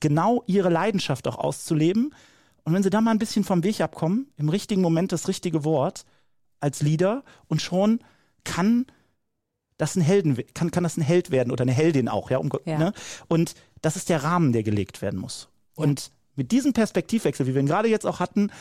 Genau 0.00 0.42
ihre 0.46 0.70
Leidenschaft 0.70 1.28
auch 1.28 1.36
auszuleben. 1.36 2.14
Und 2.64 2.72
wenn 2.72 2.82
sie 2.82 2.90
da 2.90 3.00
mal 3.00 3.10
ein 3.10 3.18
bisschen 3.18 3.44
vom 3.44 3.62
Weg 3.62 3.80
abkommen, 3.80 4.30
im 4.36 4.48
richtigen 4.48 4.80
Moment 4.82 5.12
das 5.12 5.28
richtige 5.28 5.64
Wort 5.64 6.04
als 6.60 6.80
Leader 6.80 7.24
und 7.48 7.60
schon 7.60 8.00
kann 8.44 8.86
das 9.82 9.96
ein 9.96 10.00
Helden, 10.00 10.38
kann, 10.54 10.70
kann 10.70 10.84
das 10.84 10.96
ein 10.96 11.02
Held 11.02 11.32
werden 11.32 11.50
oder 11.50 11.62
eine 11.62 11.72
Heldin 11.72 12.08
auch, 12.08 12.30
ja, 12.30 12.38
um, 12.38 12.50
ja. 12.64 12.78
Ne? 12.78 12.92
Und 13.26 13.54
das 13.80 13.96
ist 13.96 14.08
der 14.08 14.22
Rahmen, 14.22 14.52
der 14.52 14.62
gelegt 14.62 15.02
werden 15.02 15.18
muss. 15.18 15.48
Und 15.74 16.12
mit 16.36 16.52
diesem 16.52 16.72
Perspektivwechsel, 16.72 17.48
wie 17.48 17.54
wir 17.54 17.60
ihn 17.60 17.66
gerade 17.66 17.88
jetzt 17.88 18.06
auch 18.06 18.20
hatten, 18.20 18.52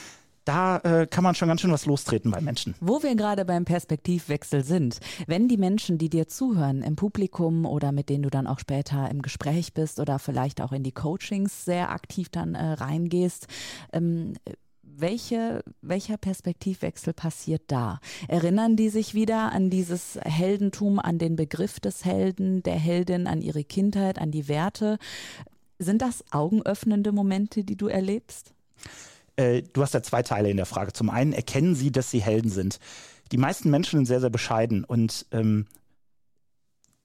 da 0.46 0.78
äh, 0.78 1.06
kann 1.06 1.24
man 1.24 1.36
schon 1.36 1.48
ganz 1.48 1.62
schön 1.62 1.72
was 1.72 1.86
lostreten 1.86 2.32
bei 2.32 2.42
Menschen. 2.42 2.74
Wo 2.80 3.04
wir 3.04 3.16
gerade 3.16 3.46
beim 3.46 3.66
Perspektivwechsel 3.66 4.64
sind, 4.64 5.00
wenn 5.28 5.48
die 5.48 5.58
Menschen, 5.58 6.00
die 6.00 6.10
dir 6.10 6.28
zuhören, 6.28 6.82
im 6.82 6.96
Publikum 6.96 7.68
oder 7.68 7.92
mit 7.92 8.10
denen 8.10 8.24
du 8.24 8.32
dann 8.32 8.48
auch 8.48 8.58
später 8.58 9.12
im 9.12 9.22
Gespräch 9.22 9.76
bist 9.76 10.00
oder 10.00 10.18
vielleicht 10.18 10.60
auch 10.60 10.72
in 10.72 10.82
die 10.82 10.92
Coachings 10.92 11.66
sehr 11.66 11.92
aktiv 11.92 12.30
dann 12.30 12.56
äh, 12.56 12.74
reingehst, 12.74 13.46
ähm, 13.94 14.34
welche, 14.84 15.64
welcher 15.82 16.18
Perspektivwechsel 16.18 17.14
passiert 17.14 17.64
da? 17.68 18.00
Erinnern 18.28 18.76
die 18.76 18.90
sich 18.90 19.14
wieder 19.14 19.52
an 19.52 19.70
dieses 19.70 20.20
Heldentum, 20.22 21.00
an 21.00 21.18
den 21.18 21.36
Begriff 21.36 21.80
des 21.80 22.06
Helden, 22.06 22.64
der 22.64 22.76
Heldin, 22.76 23.28
an 23.28 23.42
ihre 23.42 23.64
Kindheit, 23.64 24.20
an 24.20 24.32
die 24.32 24.48
Werte? 24.48 24.98
Sind 25.80 26.02
das 26.02 26.24
augenöffnende 26.32 27.12
Momente, 27.12 27.64
die 27.64 27.76
du 27.76 27.88
erlebst? 27.88 28.54
Äh, 29.36 29.64
du 29.74 29.82
hast 29.82 29.94
ja 29.94 30.04
zwei 30.04 30.24
Teile 30.24 30.50
in 30.50 30.58
der 30.58 30.66
Frage. 30.66 30.94
Zum 30.94 31.10
einen 31.10 31.34
erkennen 31.34 31.76
sie, 31.76 31.92
dass 31.92 32.12
sie 32.12 32.22
Helden 32.22 32.52
sind. 32.52 32.80
Die 33.32 33.38
meisten 33.38 33.70
Menschen 33.70 33.98
sind 33.98 34.06
sehr, 34.06 34.20
sehr 34.20 34.30
bescheiden 34.30 34.84
und 34.84 35.26
ähm, 35.32 35.66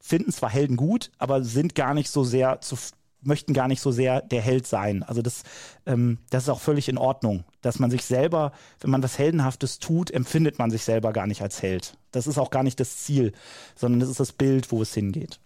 finden 0.01 0.33
zwar 0.33 0.51
Helden 0.51 0.77
gut, 0.77 1.11
aber 1.19 1.43
sind 1.43 1.75
gar 1.75 1.95
nicht 1.95 2.11
so 2.11 2.25
sehr 2.25 2.61
zu, 2.61 2.77
möchten 3.23 3.55
gar 3.55 3.69
nicht 3.69 3.81
so 3.81 3.91
sehr 3.91 4.21
der 4.23 4.41
Held 4.41 4.67
sein. 4.67 5.03
Also 5.03 5.23
das, 5.23 5.43
ähm, 5.85 6.19
das 6.31 6.45
ist 6.45 6.49
auch 6.49 6.61
völlig 6.61 6.89
in 6.89 6.99
Ordnung, 6.99 7.45
dass 7.61 7.79
man 7.79 7.91
sich 7.91 8.05
selber, 8.05 8.53
wenn 8.81 8.91
man 8.91 9.03
was 9.03 9.19
Heldenhaftes 9.19 9.79
tut, 9.79 10.11
empfindet 10.11 10.59
man 10.59 10.71
sich 10.71 10.85
selber 10.85 11.13
gar 11.13 11.27
nicht 11.27 11.43
als 11.43 11.63
Held. 11.63 11.97
Das 12.13 12.27
ist 12.27 12.39
auch 12.39 12.51
gar 12.51 12.63
nicht 12.63 12.79
das 12.79 12.99
Ziel, 12.99 13.33
sondern 13.75 14.01
das 14.01 14.09
ist 14.09 14.21
das 14.21 14.33
Bild, 14.33 14.71
wo 14.71 14.83
es 14.83 14.95
hingeht. 14.95 15.41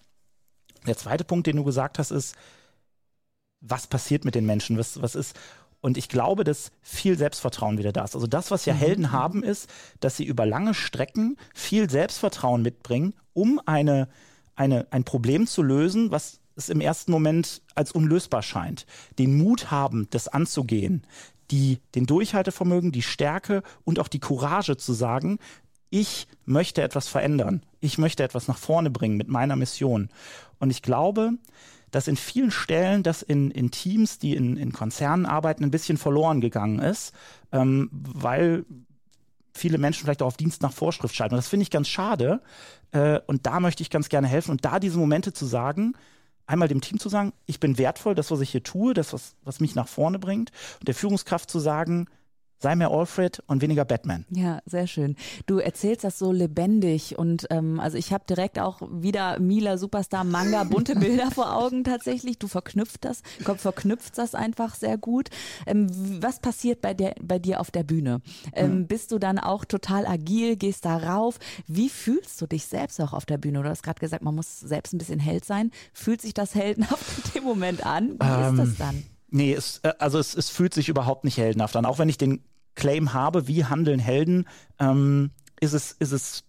Der 0.87 0.97
zweite 0.97 1.25
Punkt, 1.25 1.47
den 1.47 1.57
du 1.57 1.65
gesagt 1.65 1.99
hast, 1.99 2.11
ist, 2.11 2.35
was 3.61 3.87
passiert 3.87 4.25
mit 4.25 4.35
den 4.35 4.47
Menschen? 4.47 4.79
Was, 4.79 5.01
was 5.03 5.15
ist? 5.15 5.37
Und 5.81 5.97
ich 5.97 6.09
glaube, 6.09 6.45
dass 6.45 6.73
viel 6.83 7.17
Selbstvertrauen 7.17 7.79
wieder 7.79 7.93
da 7.93 8.05
ist. 8.05 8.15
Also 8.15 8.27
das, 8.27 8.51
was 8.51 8.67
ja 8.67 8.75
mhm. 8.75 8.79
Helden 8.79 9.13
haben, 9.13 9.43
ist, 9.43 9.69
dass 10.01 10.17
sie 10.17 10.25
über 10.25 10.47
lange 10.47 10.75
Strecken 10.75 11.37
viel 11.55 11.89
Selbstvertrauen 11.89 12.63
mitbringen, 12.63 13.15
um 13.33 13.61
eine, 13.65 14.09
eine, 14.55 14.87
ein 14.91 15.05
Problem 15.05 15.47
zu 15.47 15.63
lösen, 15.63 16.11
was 16.11 16.41
es 16.61 16.69
im 16.69 16.81
ersten 16.81 17.13
Moment 17.13 17.63
als 17.75 17.93
unlösbar 17.93 18.43
scheint. 18.43 18.87
Den 19.19 19.37
Mut 19.37 19.71
haben, 19.71 20.09
das 20.11 20.29
anzugehen, 20.29 21.07
die, 21.51 21.81
den 21.95 22.07
Durchhaltevermögen, 22.07 22.93
die 22.93 23.03
Stärke 23.03 23.63
und 23.85 23.99
auch 23.99 24.09
die 24.09 24.21
Courage 24.21 24.77
zu 24.77 24.93
sagen, 24.93 25.39
ich 25.91 26.29
möchte 26.45 26.83
etwas 26.83 27.09
verändern. 27.09 27.65
Ich 27.81 27.99
möchte 27.99 28.23
etwas 28.23 28.47
nach 28.47 28.59
vorne 28.59 28.91
bringen 28.91 29.17
mit 29.17 29.29
meiner 29.29 29.57
Mission. 29.57 30.09
Und 30.59 30.71
ich 30.71 30.83
glaube, 30.83 31.33
dass 31.91 32.07
in 32.07 32.17
vielen 32.17 32.53
Stellen 32.53 33.03
das 33.03 33.23
in, 33.23 33.51
in 33.51 33.73
Teams, 33.73 34.19
die 34.19 34.37
in, 34.37 34.57
in 34.57 34.73
Konzernen 34.73 35.27
arbeiten, 35.27 35.65
ein 35.65 35.73
bisschen 35.73 35.97
verloren 35.97 36.41
gegangen 36.41 36.79
ist, 36.79 37.13
ähm, 37.51 37.89
weil 37.93 38.65
viele 39.53 39.79
Menschen 39.79 40.05
vielleicht 40.05 40.23
auch 40.23 40.29
auf 40.29 40.37
Dienst 40.37 40.63
nach 40.63 40.73
Vorschrift 40.73 41.17
schalten. 41.17 41.35
Und 41.35 41.39
das 41.39 41.49
finde 41.49 41.65
ich 41.65 41.71
ganz 41.71 41.89
schade. 41.89 42.41
Äh, 42.93 43.21
und 43.27 43.47
da 43.47 43.59
möchte 43.59 43.83
ich 43.83 43.91
ganz 43.91 44.09
gerne 44.09 44.29
helfen. 44.29 44.53
Und 44.53 44.65
da 44.65 44.79
diese 44.79 44.99
Momente 44.99 45.33
zu 45.33 45.47
sagen, 45.47 45.95
einmal 46.51 46.69
dem 46.69 46.81
Team 46.81 46.99
zu 46.99 47.09
sagen, 47.09 47.33
ich 47.47 47.61
bin 47.61 47.79
wertvoll, 47.79 48.15
das, 48.15 48.31
was 48.31 48.41
ich 48.41 48.51
hier 48.51 48.63
tue, 48.63 48.93
das, 48.93 49.13
was, 49.13 49.37
was 49.45 49.61
mich 49.61 49.75
nach 49.75 49.89
vorne 49.89 50.19
bringt. 50.19 50.51
Und 50.81 50.89
der 50.89 50.95
Führungskraft 50.95 51.49
zu 51.49 51.61
sagen, 51.61 52.09
sei 52.61 52.77
mehr 52.77 52.91
Alfred 52.91 53.43
und 53.47 53.63
weniger 53.63 53.85
Batman. 53.85 54.27
Ja, 54.31 54.61
sehr 54.67 54.87
schön. 54.87 55.17
Du 55.47 55.59
erzählst 55.59 56.05
das 56.05 56.19
so 56.19 56.31
lebendig 56.31 57.19
und 57.19 57.47
ähm, 57.51 57.81
also 57.81 57.97
ich 57.97 58.13
habe 58.13 58.25
direkt 58.29 58.59
auch 58.59 58.81
wieder 58.91 59.41
Mila 59.41 59.79
Superstar 59.79 60.25
Manga 60.25 60.65
bunte 60.65 60.95
Bilder 60.95 61.31
vor 61.31 61.57
Augen 61.57 61.85
tatsächlich. 61.85 62.39
Du 62.39 62.49
verknüpft 62.49 63.05
das, 63.05 63.23
verknüpft 63.57 64.19
das 64.19 64.35
einfach 64.35 64.75
sehr 64.75 64.99
gut. 64.99 65.31
Ähm, 65.67 65.89
was 66.23 66.41
passiert 66.41 66.83
bei 66.83 66.93
der 66.93 67.15
bei 67.23 67.39
dir 67.39 67.61
auf 67.61 67.71
der 67.71 67.83
Bühne? 67.83 68.21
Ähm, 68.53 68.71
hm. 68.71 68.87
Bist 68.87 69.13
du 69.13 69.19
dann 69.19 69.39
auch 69.39 69.65
total 69.65 70.07
agil, 70.07 70.57
gehst 70.57 70.85
da 70.85 70.99
rauf? 70.99 71.39
Wie 71.67 71.89
fühlst 71.89 72.41
du 72.43 72.47
dich 72.47 72.67
selbst 72.67 73.01
auch 73.01 73.15
auf 73.15 73.25
der 73.25 73.39
Bühne? 73.39 73.63
Du 73.63 73.69
hast 73.69 73.83
gerade 73.83 74.01
gesagt, 74.01 74.23
man 74.23 74.35
muss 74.35 74.61
selbst 74.61 74.93
ein 74.93 74.99
bisschen 74.99 75.21
Held 75.21 75.45
sein. 75.45 75.71
Fühlt 75.93 76.21
sich 76.21 76.35
das 76.35 76.55
heldenhaft 76.55 77.05
in 77.25 77.33
dem 77.41 77.45
Moment 77.45 77.87
an? 77.87 78.11
Wie 78.11 78.13
ist 78.13 78.59
das 78.59 78.69
ähm, 78.69 78.77
dann? 78.79 79.05
Nee, 79.31 79.53
es, 79.53 79.79
äh, 79.83 79.93
also 79.99 80.19
es, 80.19 80.35
es 80.35 80.51
fühlt 80.51 80.75
sich 80.75 80.89
überhaupt 80.89 81.25
nicht 81.25 81.39
heldenhaft 81.39 81.77
an. 81.77 81.87
Auch 81.87 81.99
wenn 81.99 82.09
ich 82.09 82.19
den 82.19 82.43
Claim 82.81 83.13
habe, 83.13 83.47
wie 83.47 83.65
handeln 83.65 84.01
Helden, 84.01 84.49
ähm, 84.79 85.31
ist 85.61 85.75
es, 85.75 85.93
ist 85.93 86.13
es 86.13 86.45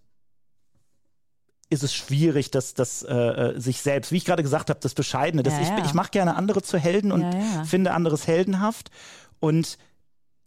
ist 1.69 1.83
es 1.83 1.93
schwierig, 1.93 2.51
dass 2.51 2.73
das 2.73 3.01
äh, 3.01 3.13
äh, 3.13 3.59
sich 3.59 3.81
selbst, 3.81 4.11
wie 4.11 4.17
ich 4.17 4.25
gerade 4.25 4.43
gesagt 4.43 4.69
habe, 4.69 4.81
das 4.81 4.93
Bescheidene, 4.93 5.41
dass 5.41 5.53
ja, 5.53 5.61
ja. 5.61 5.77
ich, 5.77 5.85
ich 5.85 5.93
mache 5.93 6.11
gerne 6.11 6.35
andere 6.35 6.61
zu 6.61 6.77
Helden 6.77 7.13
und 7.13 7.21
ja, 7.21 7.63
finde 7.63 7.91
anderes 7.91 8.27
heldenhaft 8.27 8.91
und 9.39 9.77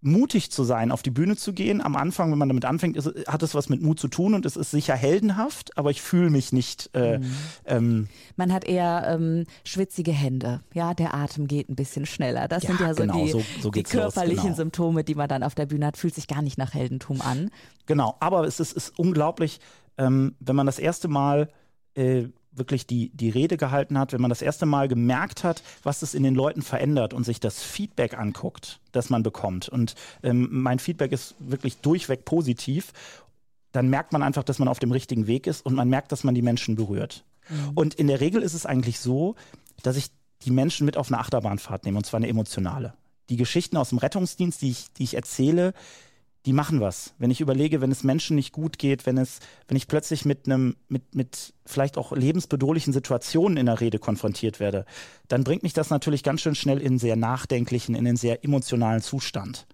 mutig 0.05 0.51
zu 0.51 0.65
sein, 0.65 0.93
auf 0.93 1.03
die 1.03 1.11
Bühne 1.11 1.37
zu 1.37 1.53
gehen. 1.53 1.81
Am 1.81 1.97
Anfang, 1.97 2.31
wenn 2.31 2.39
man 2.39 2.49
damit 2.49 2.65
anfängt, 2.65 2.97
ist, 2.97 3.09
hat 3.27 3.43
es 3.43 3.55
was 3.55 3.69
mit 3.69 3.83
Mut 3.83 3.99
zu 3.99 4.09
tun 4.09 4.35
und 4.35 4.45
es 4.45 4.57
ist 4.57 4.71
sicher 4.71 4.95
heldenhaft, 4.95 5.77
aber 5.79 5.91
ich 5.91 6.03
fühle 6.03 6.31
mich 6.31 6.53
nicht. 6.53 6.91
Äh, 6.95 7.19
mhm. 7.19 7.35
ähm, 7.65 8.09
man 8.37 8.53
hat 8.53 8.65
eher 8.65 9.07
ähm, 9.09 9.45
schwitzige 9.65 10.13
Hände, 10.13 10.61
ja, 10.75 10.95
der 10.95 11.15
Atem 11.15 11.47
geht 11.47 11.69
ein 11.69 11.77
bisschen 11.77 12.07
schneller. 12.07 12.49
Das 12.49 12.63
ja, 12.65 12.69
sind 12.69 12.81
ja 12.81 12.95
so 12.95 13.03
genau, 13.03 13.25
die, 13.25 13.31
so, 13.31 13.43
so 13.61 13.71
die 13.71 13.83
körperlichen 13.83 14.37
los, 14.37 14.43
genau. 14.45 14.57
Symptome, 14.57 15.05
die 15.05 15.15
man 15.15 15.29
dann 15.29 15.43
auf 15.43 15.55
der 15.55 15.67
Bühne 15.67 15.87
hat, 15.87 15.97
fühlt 15.97 16.15
sich 16.15 16.29
gar 16.29 16.43
nicht 16.43 16.59
nach 16.59 16.75
Heldentum 16.75 17.21
an. 17.21 17.51
Genau, 17.87 18.17
aber 18.21 18.45
es 18.45 18.61
ist, 18.61 18.73
ist 18.73 18.99
unglaublich, 18.99 19.59
ähm, 19.97 20.35
wenn 20.41 20.57
man 20.57 20.67
das 20.67 20.79
erste 20.79 21.09
Mal 21.09 21.49
äh, 21.95 22.25
wirklich 22.57 22.87
die, 22.87 23.11
die 23.11 23.31
Rede 23.31 23.57
gehalten 23.57 23.99
hat, 23.99 24.13
wenn 24.13 24.21
man 24.21 24.29
das 24.29 24.43
erste 24.43 24.67
Mal 24.67 24.89
gemerkt 24.89 25.45
hat, 25.45 25.63
was 25.83 26.03
es 26.03 26.15
in 26.15 26.23
den 26.23 26.35
Leuten 26.35 26.63
verändert 26.63 27.15
und 27.15 27.25
sich 27.25 27.41
das 27.41 27.63
Feedback 27.63 28.19
anguckt, 28.19 28.81
das 28.93 29.11
man 29.11 29.23
bekommt. 29.23 29.69
Und 29.69 29.95
ähm, 30.23 30.49
mein 30.51 30.79
Feedback 30.79 31.13
ist 31.13 31.35
wirklich 31.39 31.79
durchweg 31.79 32.25
positiv. 32.25 32.93
Dann 33.73 33.89
merkt 33.89 34.13
man 34.13 34.23
einfach, 34.23 34.45
dass 34.45 34.59
man 34.59 34.69
auf 34.69 34.79
dem 34.79 34.93
richtigen 34.93 35.27
Weg 35.27 35.47
ist 35.47 35.65
und 35.67 35.75
man 35.75 35.89
merkt, 35.89 36.13
dass 36.13 36.25
man 36.25 36.35
die 36.35 36.43
Menschen 36.43 36.77
berührt. 36.77 37.25
Mhm. 37.49 37.71
Und 37.75 37.95
in 37.95 38.07
der 38.07 38.21
Regel 38.21 38.43
ist 38.43 38.55
es 38.55 38.67
eigentlich 38.67 39.01
so, 39.01 39.35
dass 39.83 39.97
ich 39.97 40.11
die 40.45 40.51
Menschen 40.51 40.87
mit 40.87 40.97
auf 40.97 41.09
eine 41.09 41.19
Achterbahnfahrt 41.19 41.85
nehme, 41.85 41.99
und 41.99 42.07
zwar 42.07 42.19
eine 42.19 42.29
emotionale. 42.29 42.95
Die 43.31 43.37
Geschichten 43.37 43.77
aus 43.77 43.89
dem 43.89 43.99
Rettungsdienst, 43.99 44.61
die 44.63 44.71
ich, 44.71 44.93
die 44.93 45.05
ich 45.05 45.15
erzähle, 45.15 45.73
die 46.47 46.53
machen 46.53 46.81
was. 46.81 47.15
Wenn 47.19 47.31
ich 47.31 47.41
überlege, 47.41 47.81
wenn 47.81 47.91
es 47.91 48.05
Menschen 48.05 48.37
nicht 48.37 48.53
gut 48.53 48.79
geht, 48.79 49.07
wenn 49.07 49.17
es, 49.17 49.39
wenn 49.67 49.77
ich 49.77 49.89
plötzlich 49.89 50.25
mit 50.25 50.47
einem, 50.47 50.77
mit, 50.89 51.15
mit 51.15 51.55
vielleicht 51.65 51.97
auch 51.97 52.13
lebensbedrohlichen 52.13 52.93
Situationen 52.93 53.57
in 53.57 53.67
der 53.67 53.81
Rede 53.81 53.99
konfrontiert 53.99 54.61
werde, 54.61 54.85
dann 55.29 55.45
bringt 55.45 55.63
mich 55.63 55.73
das 55.73 55.91
natürlich 55.91 56.23
ganz 56.23 56.43
schön 56.43 56.55
schnell 56.55 56.81
in 56.81 56.87
einen 56.87 56.99
sehr 56.99 57.17
nachdenklichen, 57.17 57.95
in 57.95 58.07
einen 58.07 58.17
sehr 58.17 58.45
emotionalen 58.45 59.01
Zustand. 59.01 59.67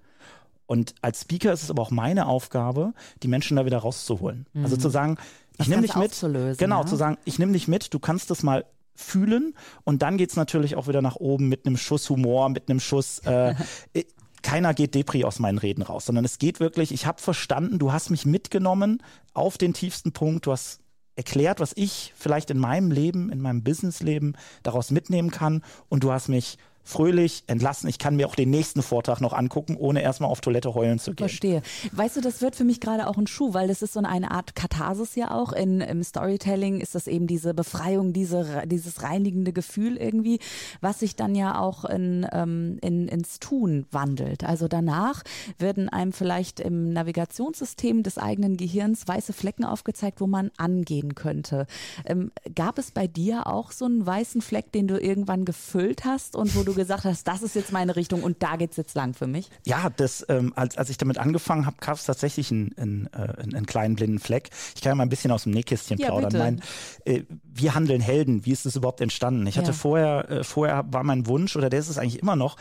Und 0.66 0.94
als 1.02 1.22
Speaker 1.22 1.52
ist 1.52 1.64
es 1.64 1.70
aber 1.70 1.82
auch 1.82 1.90
meine 1.90 2.26
Aufgabe, 2.26 2.92
die 3.24 3.28
Menschen 3.28 3.56
da 3.56 3.66
wieder 3.66 3.78
rauszuholen. 3.78 4.46
Also 4.54 4.58
mhm. 4.58 4.64
Also 4.64 4.76
zu 4.76 4.88
sagen, 4.90 5.16
ich 5.58 5.68
nehme 5.68 5.82
dich 5.82 5.96
mit. 5.96 6.18
Genau, 6.58 6.80
ja? 6.80 6.86
zu 6.86 6.94
sagen, 6.94 7.18
ich 7.24 7.40
nehme 7.40 7.52
dich 7.52 7.66
mit, 7.66 7.92
du 7.92 7.98
kannst 7.98 8.30
das 8.30 8.44
mal 8.44 8.64
fühlen 8.94 9.54
und 9.84 10.02
dann 10.02 10.16
geht 10.16 10.30
es 10.30 10.36
natürlich 10.36 10.76
auch 10.76 10.86
wieder 10.86 11.02
nach 11.02 11.16
oben 11.16 11.48
mit 11.48 11.66
einem 11.66 11.76
Schuss 11.76 12.08
Humor, 12.10 12.48
mit 12.50 12.68
einem 12.68 12.80
Schuss 12.80 13.18
äh, 13.20 13.54
keiner 14.42 14.75
geht 14.75 14.94
Depri 14.94 15.25
aus 15.25 15.38
meinen 15.38 15.59
Reden 15.59 15.82
raus, 15.82 16.06
sondern 16.06 16.25
es 16.25 16.38
geht 16.38 16.61
wirklich, 16.61 16.92
ich 16.92 17.06
habe 17.06 17.20
verstanden, 17.20 17.78
du 17.78 17.92
hast 17.92 18.11
mich 18.11 18.26
mitgenommen 18.26 19.02
auf 19.35 19.59
den 19.59 19.75
tiefsten 19.75 20.12
Punkt, 20.12 20.47
du 20.47 20.52
hast 20.52 20.80
erklärt, 21.16 21.61
was 21.61 21.73
ich 21.76 22.14
vielleicht 22.16 22.50
in 22.50 22.59
meinem 22.59 22.90
Leben, 22.90 23.30
in 23.30 23.40
meinem 23.40 23.62
Businessleben 23.62 24.37
daraus 24.62 24.90
mitnehmen 24.90 25.30
kann. 25.30 25.62
Und 25.90 26.02
du 26.02 26.12
hast 26.12 26.28
mich 26.28 26.56
fröhlich 26.90 27.44
entlassen. 27.47 27.88
Ich 27.88 27.99
kann 27.99 28.16
mir 28.16 28.26
auch 28.26 28.35
den 28.35 28.50
nächsten 28.50 28.82
Vortrag 28.82 29.20
noch 29.20 29.32
angucken, 29.32 29.76
ohne 29.76 30.02
erstmal 30.02 30.30
auf 30.30 30.40
Toilette 30.40 30.75
heulen 30.75 30.99
zu 30.99 31.12
gehen. 31.12 31.28
Verstehe. 31.28 31.62
Weißt 31.92 32.16
du, 32.16 32.20
das 32.20 32.42
wird 32.42 32.56
für 32.56 32.64
mich 32.64 32.80
gerade 32.80 33.06
auch 33.06 33.16
ein 33.16 33.26
Schuh, 33.26 33.54
weil 33.54 33.68
das 33.68 33.82
ist 33.82 33.92
so 33.94 34.00
eine 34.00 34.30
Art 34.30 34.54
Katharsis 34.54 35.14
ja 35.14 35.30
auch. 35.30 35.52
In, 35.52 35.80
Im 35.80 36.02
Storytelling 36.02 36.80
ist 36.80 36.94
das 36.94 37.06
eben 37.06 37.26
diese 37.26 37.54
Befreiung, 37.54 38.12
diese, 38.12 38.62
dieses 38.66 39.02
reinigende 39.02 39.52
Gefühl 39.52 39.97
irgendwie, 39.97 40.40
was 40.80 41.00
sich 41.00 41.16
dann 41.16 41.35
ja 41.35 41.61
auch 41.61 41.85
in, 41.85 42.26
ähm, 42.32 42.78
in, 42.82 43.09
ins 43.09 43.38
Tun 43.38 43.87
wandelt. 43.92 44.44
Also 44.44 44.68
danach 44.68 45.23
werden 45.59 45.88
einem 45.88 46.12
vielleicht 46.12 46.61
im 46.61 46.92
Navigationssystem 46.92 48.02
des 48.02 48.18
eigenen 48.18 48.56
Gehirns 48.56 49.06
weiße 49.06 49.32
Flecken 49.32 49.64
aufgezeigt, 49.64 50.20
wo 50.20 50.26
man 50.26 50.50
angehen 50.56 51.14
könnte. 51.14 51.66
Ähm, 52.04 52.32
gab 52.54 52.78
es 52.78 52.90
bei 52.90 53.06
dir 53.06 53.47
auch 53.47 53.70
so 53.70 53.85
einen 53.85 54.04
weißen 54.04 54.42
Fleck, 54.42 54.73
den 54.73 54.88
du 54.88 55.00
irgendwann 55.00 55.44
gefüllt 55.44 56.04
hast 56.04 56.35
und 56.37 56.56
wo 56.56 56.62
du 56.62 56.75
gesagt 56.80 57.04
hast, 57.04 57.28
das 57.28 57.42
ist 57.42 57.54
jetzt 57.54 57.72
meine 57.72 57.94
Richtung 57.94 58.22
und 58.22 58.42
da 58.42 58.56
geht 58.56 58.70
es 58.70 58.76
jetzt 58.78 58.94
lang 58.94 59.12
für 59.12 59.26
mich? 59.26 59.50
Ja, 59.66 59.90
das, 59.90 60.25
ähm, 60.28 60.52
als, 60.56 60.78
als 60.78 60.88
ich 60.88 60.96
damit 60.96 61.18
angefangen 61.18 61.66
habe, 61.66 61.76
gab 61.80 61.96
es 61.96 62.04
tatsächlich 62.04 62.50
einen, 62.50 62.75
einen, 62.78 63.06
äh, 63.12 63.42
einen, 63.42 63.66
kleinen 63.66 63.96
blinden 63.96 64.18
Fleck. 64.18 64.49
Ich 64.75 64.80
kann 64.80 64.92
ja 64.92 64.94
mal 64.94 65.02
ein 65.02 65.10
bisschen 65.10 65.30
aus 65.30 65.42
dem 65.42 65.52
Nähkästchen 65.52 65.99
ja, 65.99 66.08
plaudern. 66.08 66.32
Mein, 66.32 66.62
äh, 67.04 67.25
wir 67.44 67.75
handeln 67.75 68.00
Helden. 68.00 68.46
Wie 68.46 68.52
ist 68.52 68.64
das 68.64 68.76
überhaupt 68.76 69.00
entstanden? 69.00 69.46
Ich 69.46 69.58
hatte 69.58 69.68
ja. 69.68 69.75
vorher, 69.75 70.30
äh, 70.30 70.44
vorher 70.44 70.84
war 70.90 71.04
mein 71.04 71.26
Wunsch, 71.26 71.54
oder 71.54 71.68
der 71.68 71.80
ist 71.80 71.90
es 71.90 71.99
eigentlich 71.99 72.20
immer 72.20 72.37
noch, 72.37 72.56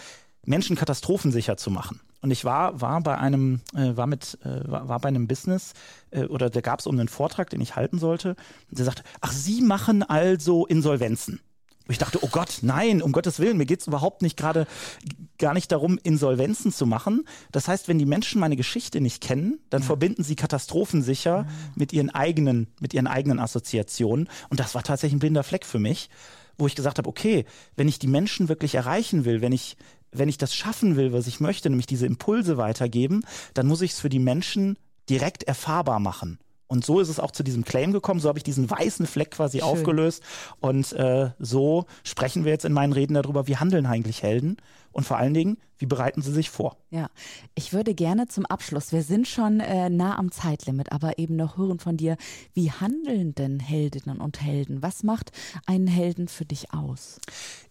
Menschen 0.45 0.75
katastrophensicher 0.75 1.57
zu 1.57 1.71
machen. 1.71 2.01
Und 2.21 2.31
ich 2.31 2.43
war, 2.43 2.81
war 2.81 3.01
bei 3.01 3.17
einem, 3.17 3.61
äh, 3.73 3.95
war 3.95 4.07
mit, 4.07 4.37
äh, 4.43 4.69
war, 4.69 4.89
war, 4.89 4.99
bei 4.99 5.07
einem 5.07 5.27
Business, 5.27 5.73
äh, 6.11 6.25
oder 6.25 6.49
da 6.49 6.61
gab 6.61 6.79
es 6.79 6.87
um 6.87 6.99
einen 6.99 7.07
Vortrag, 7.07 7.49
den 7.49 7.61
ich 7.61 7.75
halten 7.75 7.99
sollte. 7.99 8.35
Und 8.69 8.77
der 8.77 8.85
sagte, 8.85 9.03
ach, 9.21 9.31
Sie 9.31 9.61
machen 9.61 10.03
also 10.03 10.65
Insolvenzen. 10.65 11.39
Und 11.89 11.93
ich 11.93 11.97
dachte, 11.97 12.23
oh 12.23 12.27
Gott, 12.31 12.59
nein, 12.61 13.01
um 13.01 13.11
Gottes 13.11 13.39
Willen, 13.39 13.57
mir 13.57 13.65
geht 13.65 13.81
es 13.81 13.87
überhaupt 13.87 14.21
nicht 14.21 14.37
gerade 14.37 14.67
gar 15.39 15.55
nicht 15.55 15.71
darum, 15.71 15.97
Insolvenzen 16.03 16.71
zu 16.71 16.85
machen. 16.85 17.25
Das 17.51 17.67
heißt, 17.67 17.87
wenn 17.87 17.97
die 17.97 18.05
Menschen 18.05 18.39
meine 18.39 18.55
Geschichte 18.55 19.01
nicht 19.01 19.23
kennen, 19.23 19.57
dann 19.71 19.81
ja. 19.81 19.87
verbinden 19.87 20.23
sie 20.23 20.35
Katastrophen 20.35 21.01
sicher 21.01 21.47
ja. 21.47 21.47
mit 21.73 21.91
ihren 21.91 22.11
eigenen, 22.11 22.67
mit 22.79 22.93
ihren 22.93 23.07
eigenen 23.07 23.39
Assoziationen. 23.39 24.29
Und 24.49 24.59
das 24.59 24.75
war 24.75 24.83
tatsächlich 24.83 25.15
ein 25.15 25.19
blinder 25.19 25.41
Fleck 25.41 25.65
für 25.65 25.79
mich, 25.79 26.11
wo 26.59 26.67
ich 26.67 26.75
gesagt 26.75 26.99
habe, 26.99 27.09
okay, 27.09 27.45
wenn 27.75 27.87
ich 27.87 27.97
die 27.97 28.05
Menschen 28.05 28.49
wirklich 28.49 28.75
erreichen 28.75 29.25
will, 29.25 29.41
wenn 29.41 29.51
ich, 29.51 29.75
wenn 30.11 30.29
ich 30.29 30.37
das 30.37 30.53
schaffen 30.53 30.95
will, 30.95 31.11
was 31.11 31.25
ich 31.25 31.39
möchte, 31.39 31.71
nämlich 31.71 31.87
diese 31.87 32.05
Impulse 32.05 32.57
weitergeben, 32.57 33.23
dann 33.55 33.65
muss 33.65 33.81
ich 33.81 33.93
es 33.93 33.99
für 33.99 34.09
die 34.09 34.19
Menschen 34.19 34.77
direkt 35.09 35.41
erfahrbar 35.41 35.99
machen. 35.99 36.37
Und 36.69 36.85
so 36.85 36.99
ist 36.99 37.09
es 37.09 37.19
auch 37.19 37.31
zu 37.31 37.43
diesem 37.43 37.65
Claim 37.65 37.91
gekommen. 37.91 38.19
So 38.19 38.29
habe 38.29 38.37
ich 38.37 38.43
diesen 38.43 38.69
weißen 38.69 39.07
Fleck 39.07 39.31
quasi 39.31 39.59
Schön. 39.59 39.67
aufgelöst. 39.67 40.23
Und 40.59 40.93
äh, 40.93 41.31
so 41.39 41.85
sprechen 42.03 42.45
wir 42.45 42.51
jetzt 42.51 42.63
in 42.63 42.73
meinen 42.73 42.93
Reden 42.93 43.15
darüber, 43.15 43.47
wie 43.47 43.57
handeln 43.57 43.87
eigentlich 43.87 44.21
Helden 44.21 44.57
und 44.91 45.03
vor 45.03 45.17
allen 45.17 45.33
Dingen, 45.33 45.57
wie 45.77 45.85
bereiten 45.85 46.21
sie 46.21 46.31
sich 46.31 46.49
vor? 46.49 46.77
Ja, 46.89 47.09
ich 47.55 47.73
würde 47.73 47.95
gerne 47.95 48.27
zum 48.27 48.45
Abschluss, 48.45 48.91
wir 48.91 49.01
sind 49.01 49.27
schon 49.27 49.59
äh, 49.59 49.89
nah 49.89 50.17
am 50.17 50.31
Zeitlimit, 50.31 50.91
aber 50.91 51.17
eben 51.17 51.35
noch 51.35 51.57
hören 51.57 51.79
von 51.79 51.97
dir, 51.97 52.17
wie 52.53 52.71
handeln 52.71 53.33
denn 53.33 53.59
Heldinnen 53.59 54.19
und 54.19 54.41
Helden? 54.41 54.81
Was 54.83 55.03
macht 55.03 55.31
einen 55.65 55.87
Helden 55.87 56.27
für 56.27 56.45
dich 56.45 56.73
aus? 56.73 57.19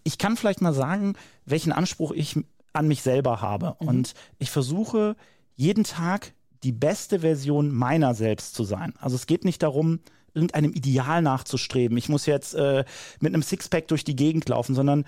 Ich 0.04 0.18
kann 0.18 0.36
vielleicht 0.36 0.60
mal 0.60 0.74
sagen, 0.74 1.14
welchen 1.44 1.72
Anspruch 1.72 2.12
ich 2.12 2.36
an 2.72 2.88
mich 2.88 3.02
selber 3.02 3.40
habe. 3.40 3.76
Mhm. 3.80 3.88
Und 3.88 4.14
ich 4.38 4.50
versuche 4.50 5.16
jeden 5.54 5.84
Tag 5.84 6.32
die 6.62 6.72
beste 6.72 7.20
Version 7.20 7.72
meiner 7.72 8.14
selbst 8.14 8.54
zu 8.54 8.64
sein. 8.64 8.94
Also 9.00 9.16
es 9.16 9.26
geht 9.26 9.44
nicht 9.44 9.62
darum, 9.62 10.00
irgendeinem 10.34 10.72
Ideal 10.72 11.22
nachzustreben. 11.22 11.96
Ich 11.96 12.08
muss 12.08 12.26
jetzt 12.26 12.54
äh, 12.54 12.84
mit 13.20 13.34
einem 13.34 13.42
Sixpack 13.42 13.88
durch 13.88 14.04
die 14.04 14.16
Gegend 14.16 14.48
laufen, 14.48 14.74
sondern 14.74 15.04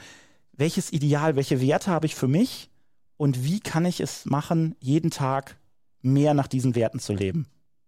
welches 0.53 0.93
Ideal, 0.93 1.37
welche 1.37 1.61
Werte 1.61 1.91
habe 1.91 2.07
ich 2.07 2.15
für 2.15 2.29
mich 2.29 2.71
und 3.17 3.45
wie 3.45 3.61
kann 3.61 3.85
ich 3.85 4.01
es 4.01 4.27
machen, 4.27 4.77
jeden 4.81 5.11
Tag 5.11 5.59
mehr 6.03 6.35
nach 6.35 6.49
diesen 6.49 6.75
Werten 6.75 6.99
zu 6.99 7.13
leben. 7.13 7.47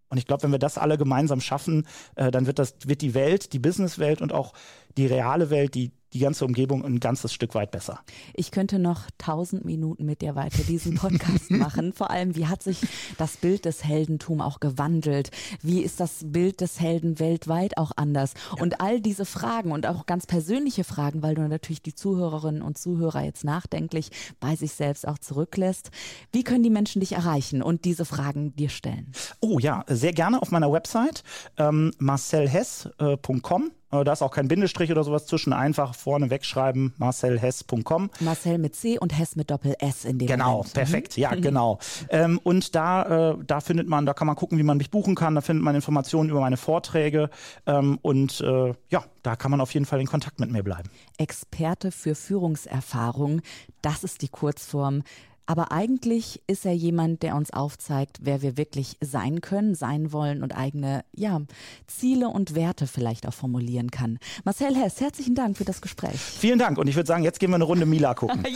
Und 0.08 0.18
ich 0.18 0.26
glaube, 0.26 0.42
wenn 0.42 0.52
wir 0.52 0.58
das 0.58 0.76
alle 0.76 0.98
gemeinsam 0.98 1.40
schaffen, 1.40 1.86
äh, 2.16 2.30
dann 2.30 2.46
wird 2.46 2.58
das, 2.58 2.74
wird 2.84 3.00
die 3.00 3.14
Welt, 3.14 3.54
die 3.54 3.58
Businesswelt 3.58 4.20
und 4.20 4.32
auch 4.32 4.52
die 4.98 5.06
reale 5.06 5.48
Welt, 5.48 5.74
die 5.74 5.90
die 6.12 6.18
ganze 6.18 6.44
Umgebung 6.44 6.84
ein 6.84 7.00
ganzes 7.00 7.32
Stück 7.32 7.54
weit 7.54 7.70
besser. 7.70 8.00
Ich 8.34 8.50
könnte 8.50 8.78
noch 8.78 9.02
tausend 9.18 9.64
Minuten 9.64 10.04
mit 10.04 10.20
dir 10.20 10.34
weiter 10.34 10.62
diesen 10.62 10.96
Podcast 10.96 11.50
machen. 11.50 11.92
Vor 11.92 12.10
allem, 12.10 12.36
wie 12.36 12.46
hat 12.46 12.62
sich 12.62 12.78
das 13.18 13.36
Bild 13.36 13.64
des 13.64 13.84
Heldentum 13.84 14.40
auch 14.40 14.60
gewandelt? 14.60 15.30
Wie 15.62 15.80
ist 15.80 16.00
das 16.00 16.20
Bild 16.24 16.60
des 16.60 16.80
Helden 16.80 17.18
weltweit 17.18 17.78
auch 17.78 17.92
anders? 17.96 18.34
Ja. 18.56 18.62
Und 18.62 18.80
all 18.80 19.00
diese 19.00 19.24
Fragen 19.24 19.72
und 19.72 19.86
auch 19.86 20.06
ganz 20.06 20.26
persönliche 20.26 20.84
Fragen, 20.84 21.22
weil 21.22 21.34
du 21.34 21.46
natürlich 21.48 21.82
die 21.82 21.94
Zuhörerinnen 21.94 22.62
und 22.62 22.78
Zuhörer 22.78 23.22
jetzt 23.22 23.44
nachdenklich 23.44 24.10
bei 24.40 24.56
sich 24.56 24.72
selbst 24.72 25.06
auch 25.06 25.18
zurücklässt. 25.18 25.90
Wie 26.32 26.44
können 26.44 26.62
die 26.62 26.70
Menschen 26.70 27.00
dich 27.00 27.12
erreichen 27.12 27.62
und 27.62 27.84
diese 27.84 28.04
Fragen 28.04 28.54
dir 28.56 28.68
stellen? 28.68 29.12
Oh 29.40 29.58
ja, 29.58 29.84
sehr 29.88 30.12
gerne 30.12 30.40
auf 30.40 30.50
meiner 30.50 30.70
Website 30.72 31.22
ähm, 31.56 31.92
marcelhess.com. 31.98 33.70
Äh, 33.92 34.04
da 34.04 34.12
ist 34.12 34.22
auch 34.22 34.30
kein 34.30 34.48
Bindestrich 34.48 34.90
oder 34.90 35.04
sowas 35.04 35.26
zwischen. 35.26 35.52
Einfach 35.52 35.94
vorne 35.94 36.30
wegschreiben, 36.30 36.94
marcelhess.com. 36.96 38.10
Marcel 38.20 38.58
mit 38.58 38.74
C 38.74 38.98
und 38.98 39.16
Hess 39.16 39.36
mit 39.36 39.50
Doppel-S 39.50 40.04
in 40.04 40.18
dem 40.18 40.26
Genau, 40.28 40.58
Moment. 40.58 40.74
perfekt. 40.74 41.16
Ja, 41.16 41.34
mhm. 41.34 41.42
genau. 41.42 41.78
Ähm, 42.08 42.40
und 42.42 42.74
da, 42.74 43.30
äh, 43.32 43.36
da 43.46 43.60
findet 43.60 43.88
man, 43.88 44.06
da 44.06 44.12
kann 44.12 44.26
man 44.26 44.36
gucken, 44.36 44.58
wie 44.58 44.62
man 44.62 44.76
mich 44.76 44.90
buchen 44.90 45.14
kann. 45.14 45.34
Da 45.34 45.40
findet 45.40 45.64
man 45.64 45.74
Informationen 45.74 46.28
über 46.30 46.40
meine 46.40 46.56
Vorträge. 46.56 47.30
Ähm, 47.66 47.98
und 48.02 48.40
äh, 48.40 48.74
ja, 48.90 49.04
da 49.22 49.36
kann 49.36 49.50
man 49.50 49.60
auf 49.60 49.72
jeden 49.72 49.86
Fall 49.86 50.00
in 50.00 50.06
Kontakt 50.06 50.40
mit 50.40 50.50
mir 50.50 50.62
bleiben. 50.62 50.90
Experte 51.16 51.90
für 51.90 52.14
Führungserfahrung, 52.14 53.40
das 53.82 54.04
ist 54.04 54.22
die 54.22 54.28
Kurzform. 54.28 55.02
Aber 55.46 55.72
eigentlich 55.72 56.42
ist 56.46 56.64
er 56.64 56.72
jemand, 56.72 57.22
der 57.22 57.34
uns 57.36 57.52
aufzeigt, 57.52 58.18
wer 58.22 58.42
wir 58.42 58.56
wirklich 58.56 58.96
sein 59.00 59.40
können, 59.40 59.74
sein 59.74 60.12
wollen 60.12 60.42
und 60.42 60.56
eigene 60.56 61.04
ja, 61.14 61.40
Ziele 61.86 62.28
und 62.28 62.54
Werte 62.54 62.86
vielleicht 62.86 63.26
auch 63.26 63.34
formulieren 63.34 63.90
kann. 63.90 64.18
Marcel 64.44 64.76
Hess, 64.76 65.00
herzlichen 65.00 65.34
Dank 65.34 65.56
für 65.56 65.64
das 65.64 65.80
Gespräch. 65.80 66.20
Vielen 66.20 66.58
Dank 66.58 66.78
und 66.78 66.86
ich 66.86 66.96
würde 66.96 67.08
sagen, 67.08 67.24
jetzt 67.24 67.40
gehen 67.40 67.50
wir 67.50 67.56
eine 67.56 67.64
Runde 67.64 67.86
Mila 67.86 68.14
gucken. 68.14 68.44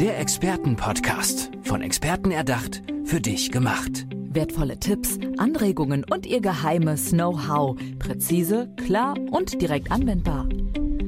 Der 0.00 0.20
Expertenpodcast, 0.20 1.50
von 1.64 1.82
Experten 1.82 2.30
erdacht, 2.30 2.82
für 3.04 3.20
dich 3.20 3.50
gemacht. 3.50 4.06
Wertvolle 4.30 4.78
Tipps, 4.78 5.18
Anregungen 5.38 6.04
und 6.08 6.24
ihr 6.24 6.40
geheimes 6.40 7.10
Know-how. 7.10 7.76
Präzise, 7.98 8.72
klar 8.76 9.16
und 9.30 9.60
direkt 9.60 9.90
anwendbar. 9.90 10.46